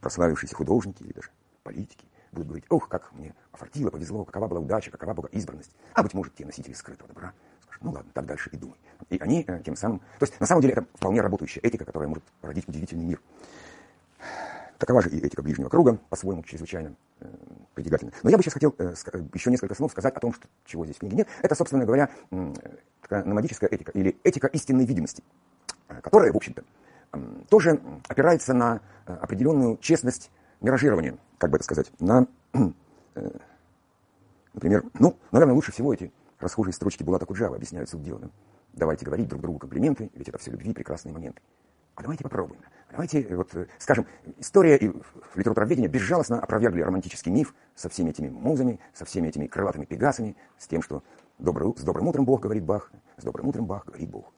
[0.00, 1.30] прославившиеся художники или даже
[1.62, 5.74] политики будут говорить, ох, как мне офартило, повезло, какова была удача, какова была избранность.
[5.94, 7.32] А, быть может, те носители скрытого добра
[7.62, 8.76] скажут, ну ладно, так дальше и думай.
[9.10, 10.00] И они э, тем самым...
[10.18, 13.20] То есть, на самом деле, это вполне работающая этика, которая может породить удивительный мир.
[14.78, 17.26] Такова же и этика ближнего круга, по-своему чрезвычайно э,
[17.74, 18.12] притягательна.
[18.22, 18.94] Но я бы сейчас хотел э,
[19.34, 21.28] еще несколько слов сказать о том, что, чего здесь в книге нет.
[21.42, 22.54] Это, собственно говоря, э,
[23.02, 25.24] такая номадическая этика, или этика истинной видимости,
[25.88, 26.62] э, которая, в общем-то,
[27.48, 32.26] тоже опирается на э, определенную честность миражирование, как бы это сказать, на,
[33.14, 33.30] э,
[34.54, 38.18] например, ну, наверное, лучше всего эти расхожие строчки Булата Куджава объясняют суть дела.
[38.20, 38.30] Да?
[38.74, 41.40] Давайте говорить друг другу комплименты, ведь это все любви, прекрасные моменты.
[41.94, 42.60] А давайте попробуем.
[42.90, 44.06] Давайте, вот, э, скажем,
[44.38, 44.92] история и
[45.34, 50.68] литературоведение безжалостно опровергли романтический миф со всеми этими музами, со всеми этими крылатыми пегасами, с
[50.68, 51.02] тем, что
[51.38, 54.32] добрый, с добрым утром Бог говорит Бах, с добрым утром Бах говорит Бог.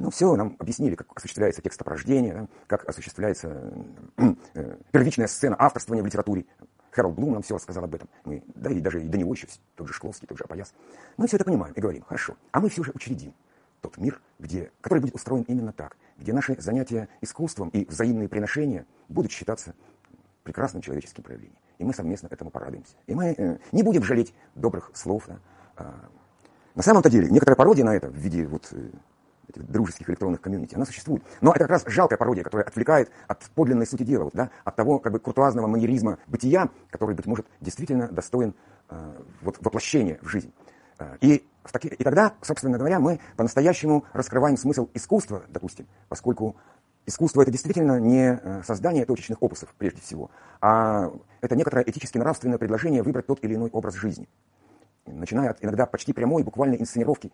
[0.00, 3.70] Ну, все, нам объяснили, как осуществляется текстопорождение, да, как осуществляется
[4.54, 6.46] э, первичная сцена авторствования в литературе.
[6.90, 8.08] Хэрол Блум нам все рассказал об этом.
[8.24, 10.72] Мы, да, и даже и до него еще тот же Шкловский, тот же Апояс.
[11.18, 13.34] Мы все это понимаем и говорим, хорошо, а мы все же учредим
[13.82, 18.86] тот мир, где, который будет устроен именно так, где наши занятия искусством и взаимные приношения
[19.10, 19.74] будут считаться
[20.44, 21.58] прекрасным человеческим проявлением.
[21.76, 22.94] И мы совместно этому порадуемся.
[23.06, 25.24] И мы э, не будем жалеть добрых слов.
[25.26, 25.38] Да.
[25.76, 25.94] А,
[26.74, 28.90] на самом-то деле, некоторая пародия на это в виде вот, э,
[29.50, 31.22] этих дружеских электронных комьюнити, она существует.
[31.40, 34.76] Но это как раз жалкая пародия, которая отвлекает от подлинной сути дела, вот, да, от
[34.76, 38.54] того как бы куртуазного манеризма бытия, который, быть может, действительно достоин
[38.88, 40.52] э, вот, воплощения в жизнь.
[40.98, 46.56] Э, и, в таки, и тогда, собственно говоря, мы по-настоящему раскрываем смысл искусства, допустим, поскольку
[47.06, 53.02] искусство это действительно не э, создание точечных опусов, прежде всего, а это некоторое этически-нравственное предложение
[53.02, 54.28] выбрать тот или иной образ жизни.
[55.06, 57.32] Начиная от иногда почти прямой, буквальной инсценировки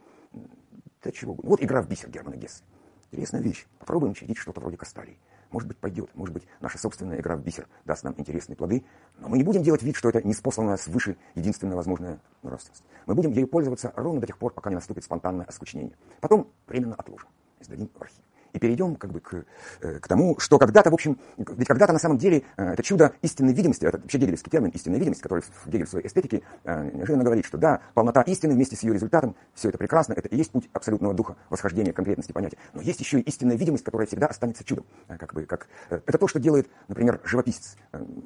[1.06, 1.36] да чего.
[1.42, 2.64] Вот игра в бисер Германа Гесса.
[3.12, 3.66] Интересная вещь.
[3.78, 5.18] Попробуем учредить что-то вроде Касталии.
[5.50, 6.10] Может быть, пойдет.
[6.14, 8.84] Может быть, наша собственная игра в бисер даст нам интересные плоды.
[9.18, 12.82] Но мы не будем делать вид, что это не спосланная свыше единственная возможная нравственность.
[13.06, 15.96] Мы будем ею пользоваться ровно до тех пор, пока не наступит спонтанное оскучнение.
[16.20, 17.28] Потом временно отложим
[17.60, 18.24] и сдадим в архив
[18.56, 19.44] и перейдем как бы к,
[19.82, 23.12] э, к тому, что когда-то, в общем, ведь когда-то на самом деле э, это чудо
[23.20, 26.90] истинной видимости, это вообще гегелевский термин истинная видимость, который в Гегель в своей эстетике э,
[26.94, 30.36] неожиданно говорит, что да, полнота истины вместе с ее результатом, все это прекрасно, это и
[30.36, 32.56] есть путь абсолютного духа восхождения конкретности понятия.
[32.72, 34.86] Но есть еще и истинная видимость, которая всегда останется чудом.
[35.06, 37.76] Как бы, как, это то, что делает, например, живописец,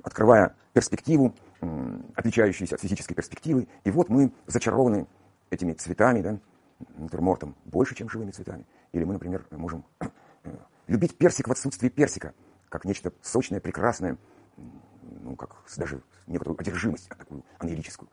[0.05, 1.35] открывая перспективу,
[2.15, 5.07] отличающуюся от физической перспективы, и вот мы зачарованы
[5.51, 6.39] этими цветами, да,
[6.97, 8.67] натюрмортом, больше, чем живыми цветами.
[8.93, 9.85] Или мы, например, можем
[10.45, 12.35] э, любить персик в отсутствии персика,
[12.69, 14.17] как нечто сочное, прекрасное,
[15.23, 18.09] ну, как даже некоторую одержимость, такую анелическую.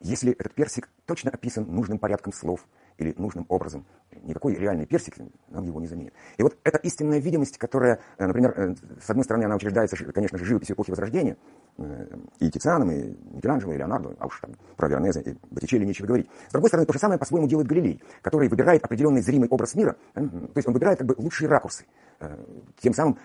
[0.00, 2.66] Если этот персик точно описан нужным порядком слов
[2.98, 3.84] или нужным образом,
[4.22, 5.14] никакой реальный персик
[5.48, 6.12] нам его не заменит.
[6.36, 10.38] И вот эта истинная видимость, которая, э, например, э, с одной стороны, она учреждается, конечно
[10.38, 11.36] же, живописью эпохи Возрождения,
[11.78, 12.06] э,
[12.40, 16.28] и Тицианом, и Микеланджело, и Леонардо, а уж там про Веронезе и Боттичелли нечего говорить.
[16.48, 19.96] С другой стороны, то же самое по-своему делает Галилей, который выбирает определенный зримый образ мира,
[20.14, 20.20] то
[20.54, 21.84] есть он выбирает как бы лучшие ракурсы,
[22.80, 23.18] тем самым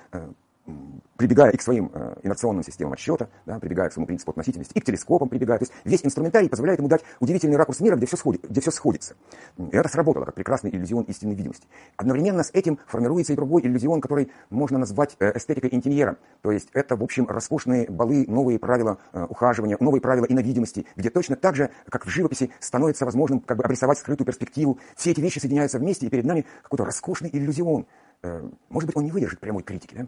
[1.17, 4.80] прибегая и к своим э, инерционным системам отсчета, да, прибегая к своему принципу относительности, и
[4.80, 5.58] к телескопам прибегая.
[5.58, 8.71] То есть весь инструментарий позволяет ему дать удивительный ракурс мира, где все, сходит, где все
[8.71, 9.15] сходится.
[9.58, 11.67] И это сработало как прекрасный иллюзион истинной видимости.
[11.95, 16.17] Одновременно с этим формируется и другой иллюзион, который можно назвать э, эстетикой интеньера.
[16.41, 21.10] То есть это, в общем, роскошные балы, новые правила э, ухаживания, новые правила иновидимости, где
[21.10, 24.80] точно так же, как в живописи, становится возможным как бы обрисовать скрытую перспективу.
[24.95, 27.88] Все эти вещи соединяются вместе, и перед нами какой-то роскошный иллюзион.
[28.21, 30.08] Может быть, он не выдержит прямой критики, да?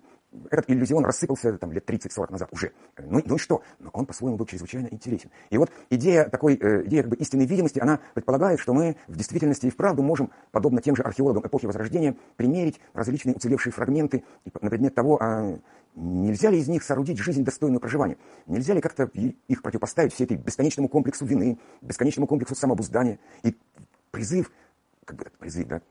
[0.52, 2.72] этот иллюзион рассыпался там, лет 30-40 назад уже.
[2.98, 3.64] Ну, ну и что?
[3.80, 5.32] Но он по-своему был чрезвычайно интересен.
[5.50, 9.16] И вот идея такой, э, идея как бы истинной видимости, она предполагает, что мы в
[9.16, 14.24] действительности и вправду можем, подобно тем же археологам эпохи Возрождения, примерить различные уцелевшие фрагменты
[14.62, 15.60] на предмет того, а
[15.96, 18.18] нельзя ли из них соорудить жизнь достойную проживания?
[18.46, 19.10] Нельзя ли как-то
[19.48, 23.56] их противопоставить все этой бесконечному комплексу вины, бесконечному комплексу самообуздания и
[24.12, 24.52] призыв,
[25.06, 25.82] как бы этот призыв, да,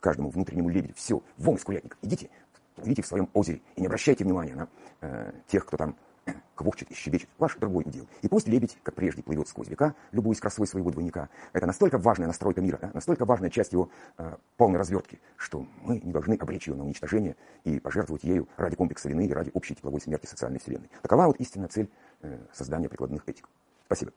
[0.00, 2.30] каждому внутреннему лебедю, все, вон из курятника, идите,
[2.76, 4.68] плывите в своем озере и не обращайте внимания на
[5.00, 5.96] э, тех, кто там
[6.54, 7.28] квохчет и щебечет.
[7.38, 8.06] Ваш другой удел.
[8.22, 11.28] И пусть лебедь, как прежде, плывет сквозь века, любуясь красой своего двойника.
[11.52, 16.00] Это настолько важная настройка мира, да, настолько важная часть его э, полной развертки, что мы
[16.00, 19.74] не должны обречь ее на уничтожение и пожертвовать ею ради комплекса вины и ради общей
[19.74, 20.90] тепловой смерти социальной вселенной.
[21.02, 21.90] Такова вот истинная цель
[22.22, 23.48] э, создания прикладных этик.
[23.86, 24.12] Спасибо.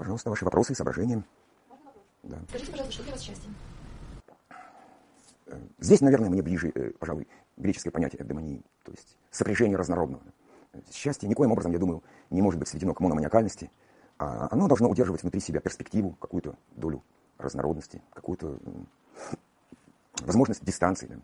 [0.00, 1.22] Пожалуйста, ваши вопросы и соображения.
[2.22, 2.38] Да.
[2.48, 3.50] Скажите, пожалуйста, что для вас счастье?
[5.44, 10.22] Э, здесь, наверное, мне ближе, э, пожалуй, греческое понятие эвдемонии, то есть сопряжение разнородного.
[10.90, 13.70] Счастье никоим образом, я думаю, не может быть сведено к мономаниакальности,
[14.16, 17.02] а оно должно удерживать внутри себя перспективу, какую-то долю
[17.36, 18.58] разнородности, какую-то
[20.22, 21.16] возможность дистанции, да,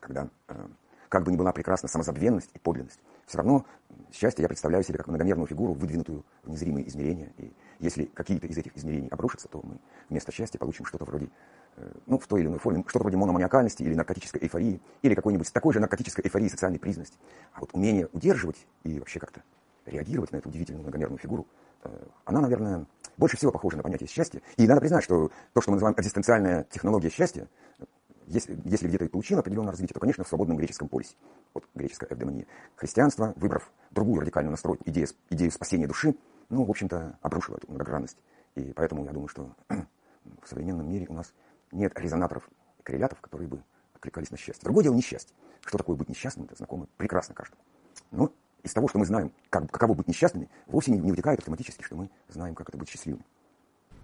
[0.00, 0.66] когда, э,
[1.08, 3.64] как бы ни была прекрасна самозабвенность и подлинность, все равно
[4.12, 8.56] счастье я представляю себе как многомерную фигуру, выдвинутую в незримые измерения, и если какие-то из
[8.56, 11.28] этих измерений обрушатся, то мы вместо счастья получим что-то вроде,
[11.76, 15.52] э, ну, в той или иной форме, что-то вроде мономаниакальности или наркотической эйфории, или какой-нибудь
[15.52, 17.18] такой же наркотической эйфории социальной признанности.
[17.52, 19.42] А вот умение удерживать и вообще как-то
[19.84, 21.46] реагировать на эту удивительную многомерную фигуру,
[21.84, 21.90] э,
[22.24, 22.86] она, наверное,
[23.18, 24.40] больше всего похожа на понятие счастья.
[24.56, 27.46] И надо признать, что то, что мы называем экзистенциальная технология счастья,
[28.28, 31.14] если, если где-то и получило определенное развитие, то, конечно, в свободном греческом полисе.
[31.54, 32.46] Вот греческая эвдемония.
[32.76, 36.14] Христианство, выбрав другую радикальную настрой, идею, идею спасения души,
[36.50, 38.18] ну, в общем-то, обрушило эту многогранность.
[38.54, 41.32] И поэтому я думаю, что в современном мире у нас
[41.72, 43.62] нет резонаторов и коррелятов, которые бы
[43.94, 44.62] откликались на счастье.
[44.64, 45.34] Другое дело несчастье.
[45.64, 47.62] Что такое быть несчастным, это знакомо прекрасно каждому.
[48.10, 51.82] Но из того, что мы знаем, как, каково быть несчастными, вовсе не, не вытекает автоматически,
[51.82, 53.24] что мы знаем, как это быть счастливым.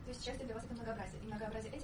[0.05, 1.84] То есть счастье для вас это многообразие, и многообразие этик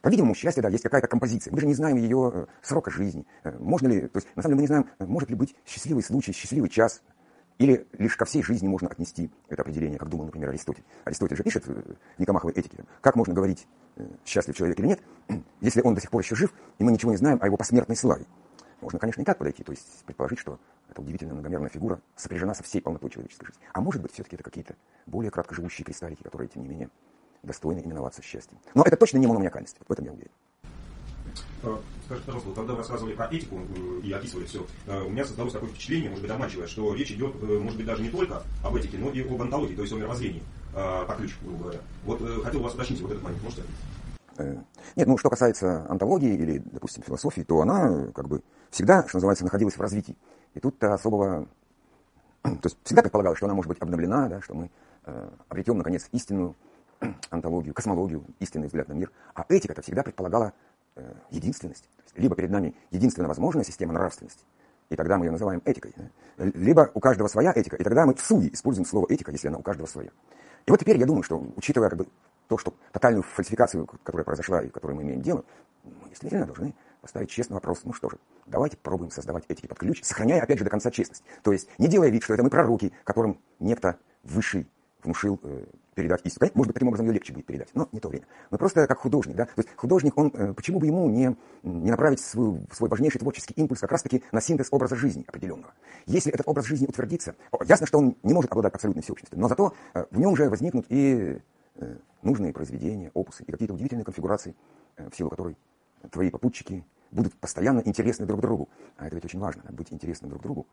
[0.00, 1.52] по-видимому, счастье, да, есть какая-то композиция.
[1.52, 3.26] Мы же не знаем ее э, срока жизни.
[3.44, 6.02] Э, можно ли, то есть, на самом деле, мы не знаем, может ли быть счастливый
[6.02, 7.02] случай, счастливый час,
[7.58, 10.82] или лишь ко всей жизни можно отнести это определение, как думал, например, Аристотель.
[11.04, 13.66] Аристотель же пишет в Никомаховой этике, как можно говорить,
[14.24, 15.00] счастлив человек или нет,
[15.60, 17.96] если он до сих пор еще жив, и мы ничего не знаем о его посмертной
[17.96, 18.24] славе.
[18.80, 22.62] Можно, конечно, и так подойти, то есть предположить, что эта удивительная многомерная фигура сопряжена со
[22.62, 23.62] всей полнотой человеческой жизни.
[23.72, 24.74] А может быть, все-таки это какие-то
[25.06, 26.88] более краткоживущие кристаллики, которые, тем не менее,
[27.42, 28.58] достойны именоваться счастьем.
[28.74, 30.30] Но это точно не мономаниакальность, в этом я уверен.
[31.62, 33.60] А, скажите, пожалуйста, когда вы рассказывали про этику
[34.02, 37.34] и описывали все, э, у меня создалось такое впечатление, может быть, обманчивое, что речь идет,
[37.42, 39.96] э, может быть, даже не только об этике, но и об антологии, то есть о
[39.96, 40.42] мировоззрении,
[40.74, 41.78] э, по ключу, грубо говоря.
[42.04, 44.60] Вот хотел вас уточнить вот этот момент, можете ответить?
[44.96, 49.44] Нет, ну, что касается антологии или, допустим, философии, то она, как бы, всегда, что называется,
[49.44, 50.16] находилась в развитии.
[50.54, 51.46] И тут-то особого...
[52.42, 54.70] То есть всегда предполагалось, что она может быть обновлена, да, что мы
[55.04, 56.56] э, обретем, наконец, истинную
[57.30, 59.10] антологию, космологию, истинный взгляд на мир.
[59.34, 60.52] А этика это всегда предполагала
[60.96, 61.88] э, единственность.
[62.14, 64.44] либо перед нами единственно возможная система нравственности,
[64.88, 65.94] и тогда мы ее называем этикой.
[65.96, 66.44] Да?
[66.54, 69.58] Либо у каждого своя этика, и тогда мы в суе используем слово этика, если она
[69.58, 70.10] у каждого своя.
[70.66, 72.06] И вот теперь я думаю, что, учитывая как бы,
[72.48, 75.44] то, что тотальную фальсификацию, которая произошла и которой мы имеем дело,
[75.84, 77.80] мы действительно должны поставить честный вопрос.
[77.84, 81.22] Ну что же, давайте попробуем создавать этики под ключ, сохраняя, опять же, до конца честность.
[81.42, 84.66] То есть не делая вид, что это мы пророки, которым некто высший
[85.02, 86.50] внушил э, передать истину.
[86.54, 88.26] Может быть, таким образом ее легче будет передать, но не то время.
[88.50, 91.90] Мы просто как художник, да, то есть художник, он, э, почему бы ему не, не
[91.90, 95.72] направить свой, свой важнейший творческий импульс как раз-таки на синтез образа жизни определенного.
[96.06, 97.34] Если этот образ жизни утвердится,
[97.66, 100.86] ясно, что он не может обладать абсолютной всеобщностью, но зато э, в нем же возникнут
[100.88, 101.40] и
[101.76, 104.54] э, нужные произведения, опусы, и какие-то удивительные конфигурации,
[104.96, 105.56] в силу которой
[106.10, 108.68] твои попутчики будут постоянно интересны друг другу.
[108.96, 110.66] А это ведь очень важно, быть интересным друг другу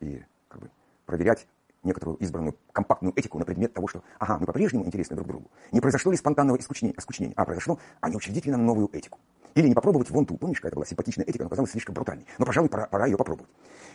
[0.00, 0.70] и как бы
[1.06, 1.46] проверять
[1.84, 5.50] некоторую избранную компактную этику на предмет того, что, ага, мы по-прежнему интересны друг другу.
[5.72, 9.18] Не произошло ли спонтанного искучнения, а произошло, а не учредить ли нам новую этику.
[9.54, 12.26] Или не попробовать вон ту, помнишь, какая-то была симпатичная этика, но казалась слишком брутальной.
[12.38, 13.50] Но, пожалуй, пора, пора ее попробовать.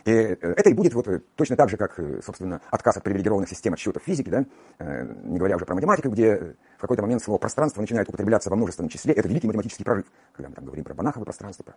[0.06, 3.02] И э, это и будет вот э, точно так же, как, э, собственно, отказ от
[3.02, 4.46] привилегированных систем отсчетов физики, да,
[5.24, 8.88] не говоря уже про математику, где в какой-то момент слово пространство начинает употребляться во множественном
[8.88, 9.12] числе.
[9.12, 11.64] Это великий математический прорыв, когда мы там говорим про банаховое пространство.
[11.64, 11.74] Про...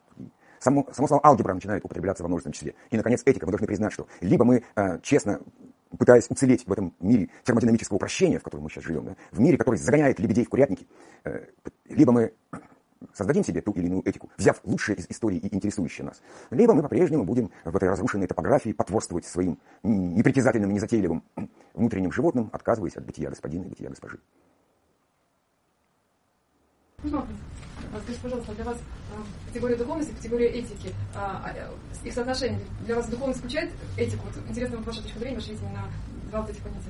[0.59, 2.75] Само, само слово алгебра начинает употребляться во множественном числе.
[2.89, 3.45] И, наконец, этика.
[3.45, 5.41] Мы должны признать, что либо мы э, честно
[5.97, 9.57] пытаясь уцелеть в этом мире термодинамического упрощения, в котором мы сейчас живем, да, в мире,
[9.57, 10.87] который загоняет лебедей в курятники,
[11.23, 11.45] э,
[11.89, 12.33] либо мы
[13.13, 16.81] создадим себе ту или иную этику, взяв лучшее из истории и интересующее нас, либо мы
[16.81, 21.23] по-прежнему будем в этой разрушенной топографии потворствовать своим непритязательным незатейливым
[21.73, 24.19] внутренним животным, отказываясь от бытия господина и бытия госпожи.
[28.01, 28.77] Скажите, пожалуйста, для вас
[29.13, 34.25] а, категория духовности, категория этики, а, а, их соотношение, для вас духовность включает этику?
[34.25, 35.85] Вот интересно ваша точка зрения, ваши видение на
[36.29, 36.89] два вот этих понятия.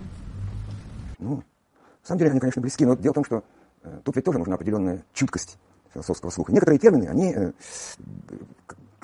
[1.20, 1.44] Ну, на
[2.04, 3.44] самом деле они, конечно, близки, но дело в том, что
[3.84, 5.58] э, тут ведь тоже нужна определенная чуткость
[5.94, 6.52] философского слуха.
[6.52, 7.52] Некоторые термины, они, э,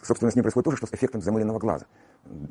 [0.02, 1.86] собственно, с ним происходит тоже, что с эффектом замыленного глаза.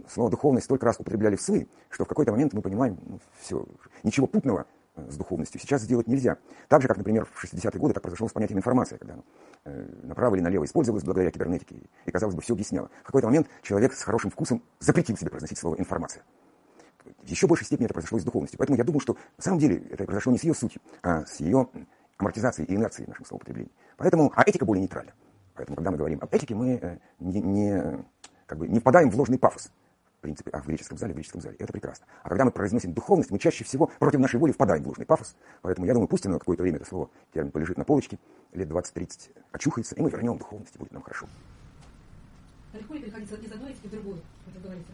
[0.09, 3.65] Слово «духовность» столько раз употребляли в СМИ, что в какой-то момент мы понимаем, ну, все,
[4.03, 4.67] ничего путного
[5.09, 6.39] с духовностью сейчас сделать нельзя.
[6.69, 9.17] Так же, как, например, в 60-е годы так произошло с понятием информация, когда
[9.65, 12.91] э, направо или налево использовалось благодаря кибернетике, и, казалось бы, все объясняло.
[13.03, 16.23] В какой-то момент человек с хорошим вкусом запретил себе произносить слово «информация».
[17.23, 18.59] В еще большей степени это произошло и с духовностью.
[18.59, 21.41] Поэтому я думаю, что на самом деле это произошло не с ее сутью, а с
[21.41, 21.69] ее
[22.19, 23.73] амортизацией и инерцией в нашем словоупотреблении.
[23.97, 25.13] Поэтому, а этика более нейтральна.
[25.55, 28.05] Поэтому, когда мы говорим об этике, мы э, не, не,
[28.47, 29.71] как бы не впадаем в ложный пафос
[30.21, 31.57] принципе, а в греческом зале, в греческом зале.
[31.59, 32.07] Это прекрасно.
[32.23, 35.37] А когда мы произносим духовность, мы чаще всего против нашей воли впадаем в ложный пафос.
[35.63, 38.19] Поэтому я думаю, пусть оно какое-то время это слово термин полежит на полочке,
[38.53, 41.27] лет 20-30 очухается, и мы вернем духовность, и будет нам хорошо.
[42.73, 44.89] Легко ли переходить из одной в другую, как вы говорите?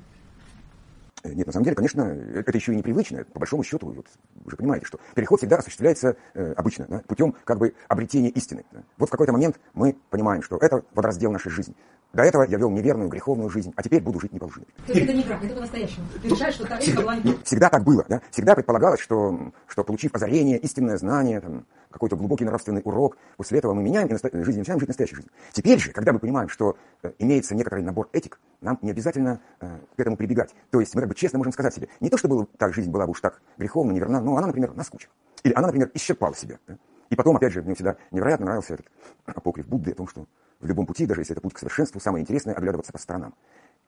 [1.24, 3.24] Э, нет, на самом деле, конечно, это еще и непривычно.
[3.24, 4.06] По большому счету, вот,
[4.44, 8.64] вы же понимаете, что переход всегда осуществляется э, обычно, да, путем как бы обретения истины.
[8.72, 8.82] Да.
[8.98, 11.74] Вот в какой-то момент мы понимаем, что это водораздел нашей жизни.
[12.14, 14.62] До этого я вел неверную, греховную жизнь, а теперь буду жить не по лжи.
[14.86, 16.06] То есть это не брак, это по-настоящему.
[16.22, 18.04] Ты решаешь, что та всегда, была не всегда так было.
[18.08, 18.22] Да?
[18.30, 23.74] Всегда предполагалось, что, что получив озарение, истинное знание, там, какой-то глубокий нравственный урок, после этого
[23.74, 24.30] мы меняем и наста...
[24.44, 25.32] жизнь, начинаем жить настоящей жизнью.
[25.52, 29.78] Теперь же, когда мы понимаем, что э, имеется некоторый набор этик, нам не обязательно э,
[29.96, 30.54] к этому прибегать.
[30.70, 32.90] То есть мы как бы честно можем сказать себе, не то, что было, так жизнь
[32.90, 35.12] была бы уж так греховна, неверна, но она, например, наскучила.
[35.42, 36.58] Или она, например, исчерпала себя.
[36.68, 36.78] Да?
[37.10, 38.86] И потом, опять же, мне всегда невероятно нравился этот
[39.26, 40.26] апокриф Будды о том, что
[40.64, 43.34] в любом пути, даже если это путь к совершенству, самое интересное– оглядываться по сторонам.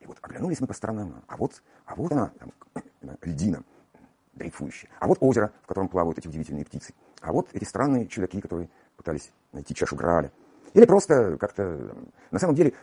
[0.01, 2.53] И вот оглянулись мы по сторонам, а вот, а вот она, там,
[3.23, 3.65] льдина,
[4.35, 4.91] дрейфующая.
[5.01, 6.93] А вот озеро, в котором плавают эти удивительные птицы.
[7.23, 8.69] А вот эти странные чудаки, которые
[8.99, 10.31] пытались найти чашу Грааля.
[10.75, 11.97] Или просто как-то,
[12.31, 12.75] на самом деле,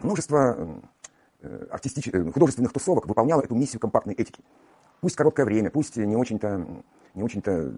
[0.00, 0.80] множество
[1.40, 2.08] э, артистич...
[2.12, 4.44] Э, художественных тусовок выполняло эту миссию компактной этики.
[5.00, 6.64] Пусть короткое время, пусть не очень-то
[7.14, 7.74] не очень-то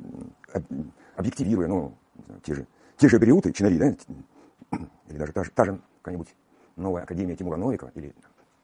[1.17, 1.97] объективируя, ну,
[2.43, 2.67] те же,
[2.99, 3.97] те же абериуты, чинари, да,
[5.09, 6.35] или даже та же, та же какая-нибудь
[6.77, 8.15] новая академия Тимура Новикова, или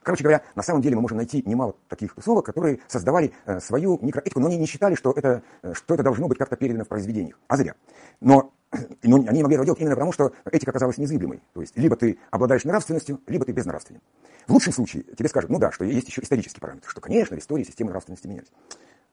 [0.08, 3.98] Короче говоря, на самом деле мы можем найти немало таких тусовок, которые создавали э, свою
[4.00, 6.88] микроэтику, но они не считали, что это, э, что это должно быть как-то передано в
[6.88, 7.38] произведениях.
[7.46, 7.74] А зря.
[8.22, 8.54] Но,
[9.02, 11.42] но они могли этого делать именно потому, что этика оказалась незыблемой.
[11.52, 14.00] То есть, либо ты обладаешь нравственностью, либо ты безнравственен.
[14.46, 17.40] В лучшем случае тебе скажут, ну да, что есть еще исторический параметр, что, конечно, в
[17.40, 18.52] истории системы нравственности менялись.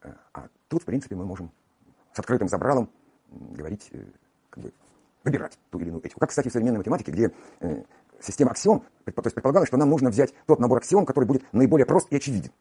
[0.02, 1.52] Э, а тут, в принципе, мы можем
[2.14, 2.90] с открытым забралом
[3.32, 4.02] говорить, э,
[4.50, 4.74] как бы,
[5.26, 6.20] выбирать ту или иную этику.
[6.20, 7.84] Как, кстати, в современной математике, где э,
[8.22, 11.86] система аксиом, то есть предполагалось, что нам нужно взять тот набор аксиом, который будет наиболее
[11.86, 12.52] прост и очевиден.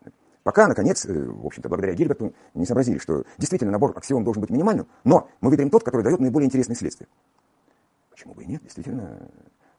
[0.42, 4.88] Пока, наконец, в общем-то, благодаря Гильберту, не сообразили, что действительно набор аксиом должен быть минимальным,
[5.04, 7.06] но мы выберем тот, который дает наиболее интересные следствия.
[8.10, 9.28] Почему бы и нет, действительно.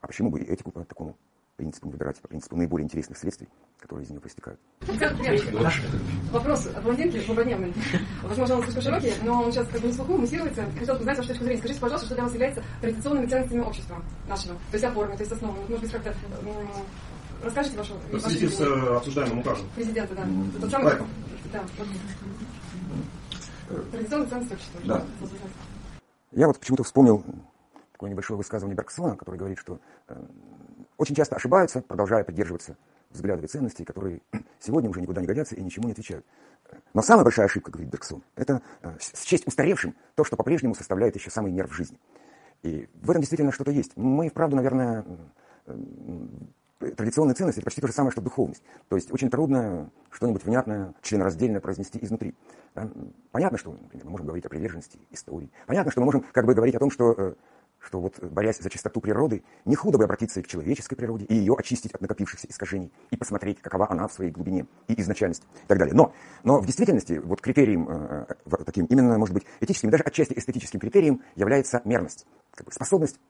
[0.00, 1.16] А почему бы и этику по такому
[1.56, 3.48] принципу выбирать, по принципу наиболее интересных следствий,
[3.78, 4.60] которые из нее проистекают.
[6.30, 7.74] Вопрос от блондинки злободневный.
[8.22, 10.64] Возможно, он слишком широкий, но он сейчас как бы не слуху, муссируется.
[10.78, 11.58] Хотел бы узнать вашу точку зрения.
[11.58, 14.54] Скажите, пожалуйста, что для вас является традиционными ценностями общества нашего?
[14.54, 15.58] То есть опорами, то есть основами.
[15.68, 16.14] Может быть, как-то
[17.42, 17.94] расскажите вашу...
[18.12, 19.66] В связи с обсуждаемым указом.
[19.74, 20.28] Президента, да.
[20.60, 20.94] Тот самый...
[21.52, 21.64] Да.
[23.92, 24.80] Традиционные ценности общества.
[24.84, 25.04] Да.
[26.32, 27.24] Я вот почему-то вспомнил
[27.92, 30.22] такое небольшое высказывание Берксона, который говорит, что э,
[30.98, 32.76] очень часто ошибаются, продолжая придерживаться
[33.10, 34.22] взглядов и ценностей, которые
[34.60, 36.24] сегодня уже никуда не годятся и ничему не отвечают.
[36.94, 41.30] Но самая большая ошибка, говорит Бергсон, это э, счесть устаревшим то, что по-прежнему составляет еще
[41.30, 41.98] самый нерв жизни.
[42.62, 43.92] И в этом действительно что-то есть.
[43.96, 45.04] Мы, вправду, наверное,
[45.66, 45.76] э,
[46.78, 48.62] традиционные ценности– это почти то же самое, что духовность.
[48.88, 52.34] То есть очень трудно что-нибудь внятное, членораздельное произнести изнутри.
[53.30, 55.50] Понятно, что например, мы можем говорить о приверженности истории.
[55.66, 57.34] Понятно, что мы можем как бы говорить о том, что э,
[57.86, 61.34] что вот, борясь за чистоту природы, не худо бы обратиться и к человеческой природе, и
[61.34, 65.66] ее очистить от накопившихся искажений, и посмотреть, какова она в своей глубине и изначальности, и
[65.68, 65.94] так далее.
[65.94, 66.12] Но,
[66.42, 70.80] но в действительности вот критерием э, э таким, именно, может быть, этическим, даже отчасти эстетическим
[70.80, 73.20] критерием является мерность, как бы способность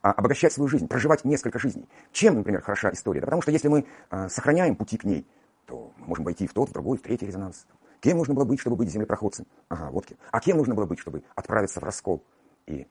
[0.00, 1.88] а, обогащать свою жизнь, проживать несколько жизней.
[2.12, 3.20] Чем, например, хороша история?
[3.20, 5.26] Да потому что если мы э, сохраняем пути к ней,
[5.66, 7.66] то мы можем войти в тот, в другой, в третий резонанс.
[8.00, 9.46] Кем нужно было быть, чтобы быть землепроходцем?
[9.68, 10.18] Ага, вот кем.
[10.30, 12.22] А кем нужно было быть, чтобы отправиться в раскол
[12.66, 12.86] и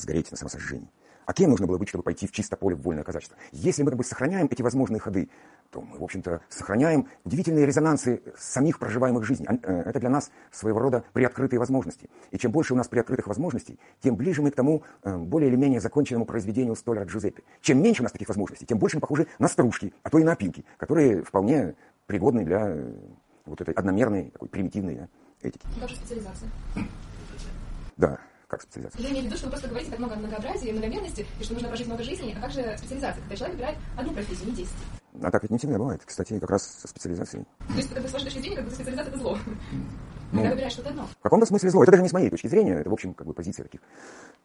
[0.00, 0.88] сгореть на самосожжении.
[1.30, 3.36] А кем нужно было быть, чтобы пойти в чисто поле в вольное казачество?
[3.52, 5.28] Если мы как бы сохраняем эти возможные ходы,
[5.70, 9.46] то мы, в общем-то, сохраняем удивительные резонансы самих проживаемых жизней.
[9.62, 12.10] Э, это для нас своего рода приоткрытые возможности.
[12.32, 15.56] И чем больше у нас приоткрытых возможностей, тем ближе мы к тому э, более или
[15.56, 17.44] менее законченному произведению столяра Джузеппе.
[17.60, 20.24] Чем меньше у нас таких возможностей, тем больше мы похожи на стружки, а то и
[20.24, 21.76] на опилки, которые вполне
[22.06, 22.92] пригодны для э,
[23.44, 25.06] вот этой одномерной, такой примитивной
[25.42, 25.64] этики.
[25.80, 26.48] Даже специализация.
[27.96, 28.18] Да
[28.50, 29.00] как специализация?
[29.00, 31.68] Я имею в виду, что вы просто говорите так много многообразия, многомерности, и что нужно
[31.68, 34.72] прожить много жизней, а как же специализация, когда человек выбирает одну профессию, не 10?
[35.22, 36.02] А так ведь не всегда бывает.
[36.04, 37.44] Кстати, как раз со специализацией.
[37.68, 39.38] То есть, с вашей точки зрения, как бы специализация– это зло?
[40.32, 41.06] Ну, когда выбираешь что-то одно.
[41.18, 41.82] В каком-то смысле зло.
[41.82, 42.74] Это даже не с моей точки зрения.
[42.74, 43.80] Это, в общем, как бы позиция таких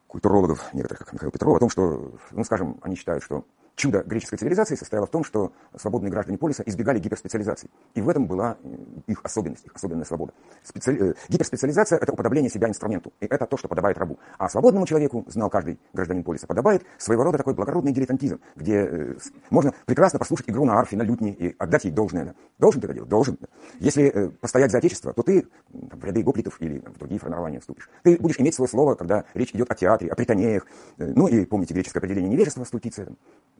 [0.08, 3.45] культурологов, некоторых, как Михаил Петров, о том, что, ну, скажем, они считают, что
[3.76, 7.70] чудо греческой цивилизации состояло в том, что свободные граждане полиса избегали гиперспециализации.
[7.94, 8.76] И в этом была э,
[9.08, 10.34] их особенность, их особенная свобода.
[10.64, 10.92] Специ...
[10.92, 13.14] Э, гиперспециализация– это уподобление себя инструменту.
[13.20, 14.18] И это то, что подобает рабу.
[14.38, 19.16] А свободному человеку, знал каждый гражданин полиса, подобает своего рода такой благородный дилетантизм, где э,
[19.50, 22.36] можно прекрасно послушать игру на арфе, на лютне и отдать ей должное.
[22.58, 23.10] Должен ты это делать?
[23.10, 23.38] Должен.
[23.80, 27.60] Если постоять за отечество, то ты там, в ряды гоплитов или там, в другие формирования
[27.60, 27.90] вступишь.
[28.04, 30.66] Ты будешь иметь свое слово, когда речь идет о театре, о притонеях.
[30.98, 33.08] Ну и помните греческое определение невежества, стультиция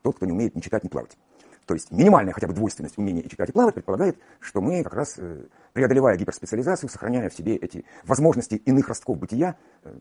[0.06, 1.18] тот, кто не умеет ни читать, ни плавать.
[1.66, 4.94] То есть минимальная хотя бы двойственность умения и читать, и плавать предполагает, что мы как
[4.94, 9.96] раз, э, преодолевая гиперспециализацию, сохраняя в себе эти возможности иных ростков бытия, э,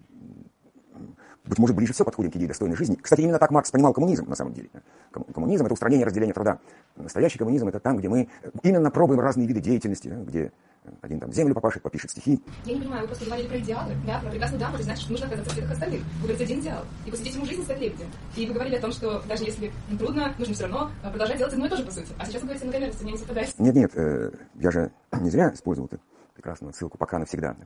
[1.44, 2.96] быть может, ближе всего подходим к идее достойной жизни.
[2.96, 4.70] Кстати, именно так Маркс понимал коммунизм, на самом деле.
[5.34, 6.58] Коммунизм– это устранение разделения труда.
[6.96, 8.28] Настоящий коммунизм– это там, где мы
[8.62, 10.52] именно пробуем разные виды деятельности, где
[11.00, 12.42] один там землю попашет, попишет стихи.
[12.64, 13.94] Я не понимаю, вы просто говорили про идеалы.
[14.06, 16.02] Да, про прекрасную даму, это значит, что нужно оказаться всех остальных.
[16.20, 16.84] Вы говорите один идеал.
[17.06, 18.06] И посвятить ему жизнь стать лебедем.
[18.36, 21.52] И вы говорили о том, что даже если трудно, нужно все равно э, продолжать делать
[21.54, 22.08] одно и то же, по сути.
[22.18, 23.58] А сейчас вы говорите многомерности, мне не совпадает.
[23.58, 26.00] Нет, нет, э, я же не зря использовал эту
[26.34, 27.56] прекрасную ссылку пока навсегда.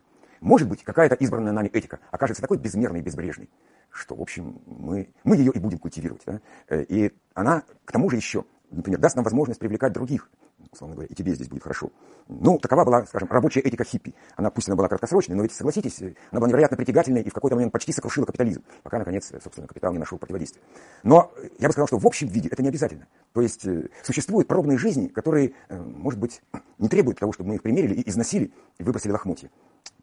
[0.41, 3.49] Может быть, какая-то избранная нами этика окажется такой безмерной и безбрежной,
[3.91, 6.23] что, в общем, мы, мы ее и будем культивировать.
[6.27, 6.41] Да?
[6.69, 10.31] Э, и она, к тому же, еще, например, даст нам возможность привлекать других,
[10.73, 11.91] условно говоря, и тебе здесь будет хорошо.
[12.29, 14.15] Ну, такова была, скажем, рабочая этика хиппи.
[14.37, 17.57] Она, пусть она была краткосрочной, но ведь, согласитесь, она была невероятно притягательной и в какой-то
[17.57, 20.63] момент почти сокрушила капитализм, пока, наконец, собственно, капитал не нашел противодействия.
[21.03, 23.07] Но я бы сказал, что в общем виде это не обязательно.
[23.33, 26.43] То есть э, существуют пробные жизни, которые, э, может быть,
[26.79, 29.49] не требуют того, чтобы мы их примерили и износили, и выбросили лохмотья.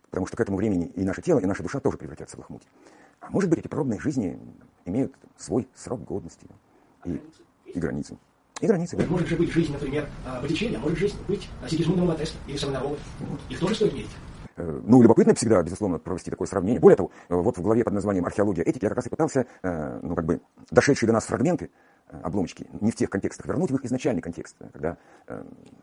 [0.09, 2.69] Потому что к этому времени и наше тело, и наша душа тоже превратятся в лохмотья.
[3.19, 4.39] А может быть, эти пробные жизни
[4.85, 6.47] имеют свой срок годности
[7.05, 7.21] и,
[7.65, 8.17] и границы.
[8.61, 8.95] И границы.
[8.95, 9.05] Да.
[9.07, 10.07] Может же быть жизнь, например,
[10.41, 12.97] Боттичелли, а может жизнь быть Сигизмунда Тесла или Савонарова.
[13.49, 14.11] Их тоже стоит мерить.
[14.57, 16.79] Э, ну, любопытно всегда, безусловно, провести такое сравнение.
[16.79, 19.45] Более того, э, вот в главе под названием «Археология этики» я как раз и пытался,
[19.61, 20.41] э, ну, как бы,
[20.71, 21.69] дошедшие до нас фрагменты,
[22.23, 24.97] обломочки, не в тех контекстах, вернуть в их изначальный контекст, когда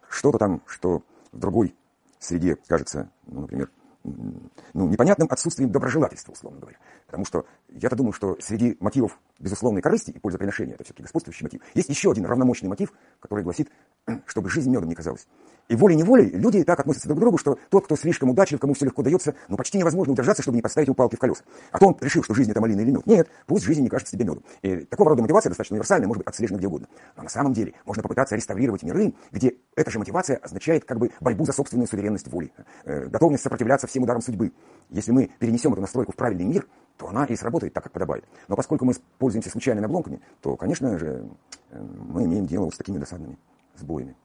[0.08, 1.02] что-то там, что
[1.32, 1.74] в другой
[2.20, 3.70] среде кажется, ну, например,
[4.04, 6.78] ну, непонятным отсутствием доброжелательства, условно говоря.
[7.06, 11.62] Потому что я-то думаю, что среди мотивов безусловной корысти и пользоприношения, это все-таки господствующий мотив,
[11.74, 13.70] есть еще один равномощный мотив, который гласит,
[14.26, 15.26] чтобы жизнь медом не казалась.
[15.68, 18.86] И волей-неволей люди так относятся друг к другу, что тот, кто слишком удачлив, кому все
[18.86, 21.42] легко дается, ну почти невозможно удержаться, чтобы не подставить ему палки в колеса.
[21.70, 23.06] А то он решил, что жизнь это малина или мед.
[23.06, 24.42] Нет, пусть жизнь не кажется тебе медом.
[24.62, 26.88] И такого рода мотивация достаточно универсальная, может быть отслежена где угодно.
[27.16, 31.10] Но на самом деле можно попытаться реставрировать миры, где эта же мотивация означает как бы
[31.20, 32.52] борьбу за собственную суверенность воли,
[32.84, 34.52] э, готовность сопротивляться всем ударам судьбы.
[34.90, 38.24] Если мы перенесем эту настройку в правильный мир, то она и сработает так, как подобает.
[38.48, 41.28] Но поскольку мы пользуемся случайными обломками, то, конечно же,
[41.70, 43.38] э, мы имеем дело вот с такими досадными
[43.76, 44.16] сбоями.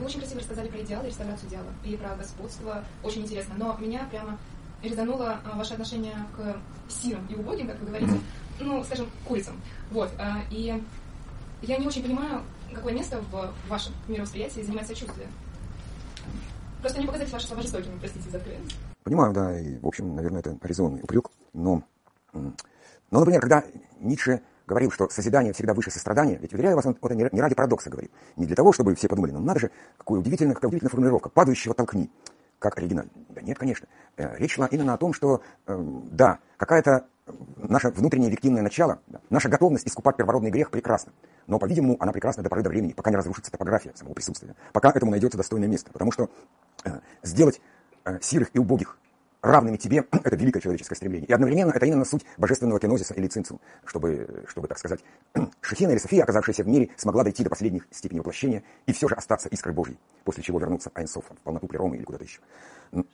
[0.00, 2.82] Вы очень красиво рассказали про идеалы и реставрацию идеала, и про господство.
[3.02, 3.54] Очень интересно.
[3.58, 4.38] Но меня прямо
[4.82, 6.56] резануло а, ваше отношение к
[6.90, 8.18] сирым и убогим, как вы говорите,
[8.60, 9.60] ну, скажем, курицам.
[9.90, 10.10] Вот.
[10.18, 10.82] А, и
[11.60, 12.42] я не очень понимаю,
[12.72, 15.28] какое место в вашем мировосприятии занимает сочувствие.
[16.80, 18.76] Просто не показались ваши слова жестокими, простите за откровенность.
[19.02, 21.82] Понимаю, да, и, в общем, наверное, это резонный упрек, но,
[22.32, 22.54] но,
[23.10, 23.64] например, когда
[23.98, 24.40] Ницше
[24.70, 28.10] говорил, что созидание всегда выше сострадания, ведь, уверяю вас, он это не ради парадокса говорил.
[28.36, 31.74] Не для того, чтобы все подумали, ну надо же, какая удивительная, какая удивительная формулировка, падающего
[31.74, 32.10] толкни.
[32.60, 33.10] Как оригинально.
[33.30, 33.88] Да нет, конечно.
[34.16, 35.78] Э, речь шла именно о том, что, э,
[36.10, 37.06] да, какая-то
[37.56, 39.00] наше внутреннее виктимное начало,
[39.30, 41.12] наша готовность искупать первородный грех прекрасна.
[41.46, 44.90] Но, по-видимому, она прекрасна до поры до времени, пока не разрушится топография самого присутствия, пока
[44.90, 45.90] этому найдется достойное место.
[45.90, 46.28] Потому что
[46.84, 47.60] э, сделать
[48.04, 48.98] э, сирых и убогих
[49.42, 51.28] равными тебе, это великое человеческое стремление.
[51.28, 55.00] И одновременно это именно суть божественного кенозиса или цинцу, чтобы, чтобы так сказать,
[55.60, 59.14] Шехина или София, оказавшаяся в мире, смогла дойти до последних степеней воплощения и все же
[59.14, 62.40] остаться искрой Божьей, после чего вернуться Айнсов в полноту Плеромы или куда-то еще.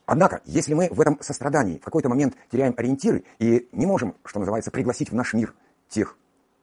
[0.07, 4.41] Однако, если мы в этом сострадании в какой-то момент теряем ориентиры и не можем, что
[4.41, 5.55] называется, пригласить в наш мир
[5.89, 6.16] тех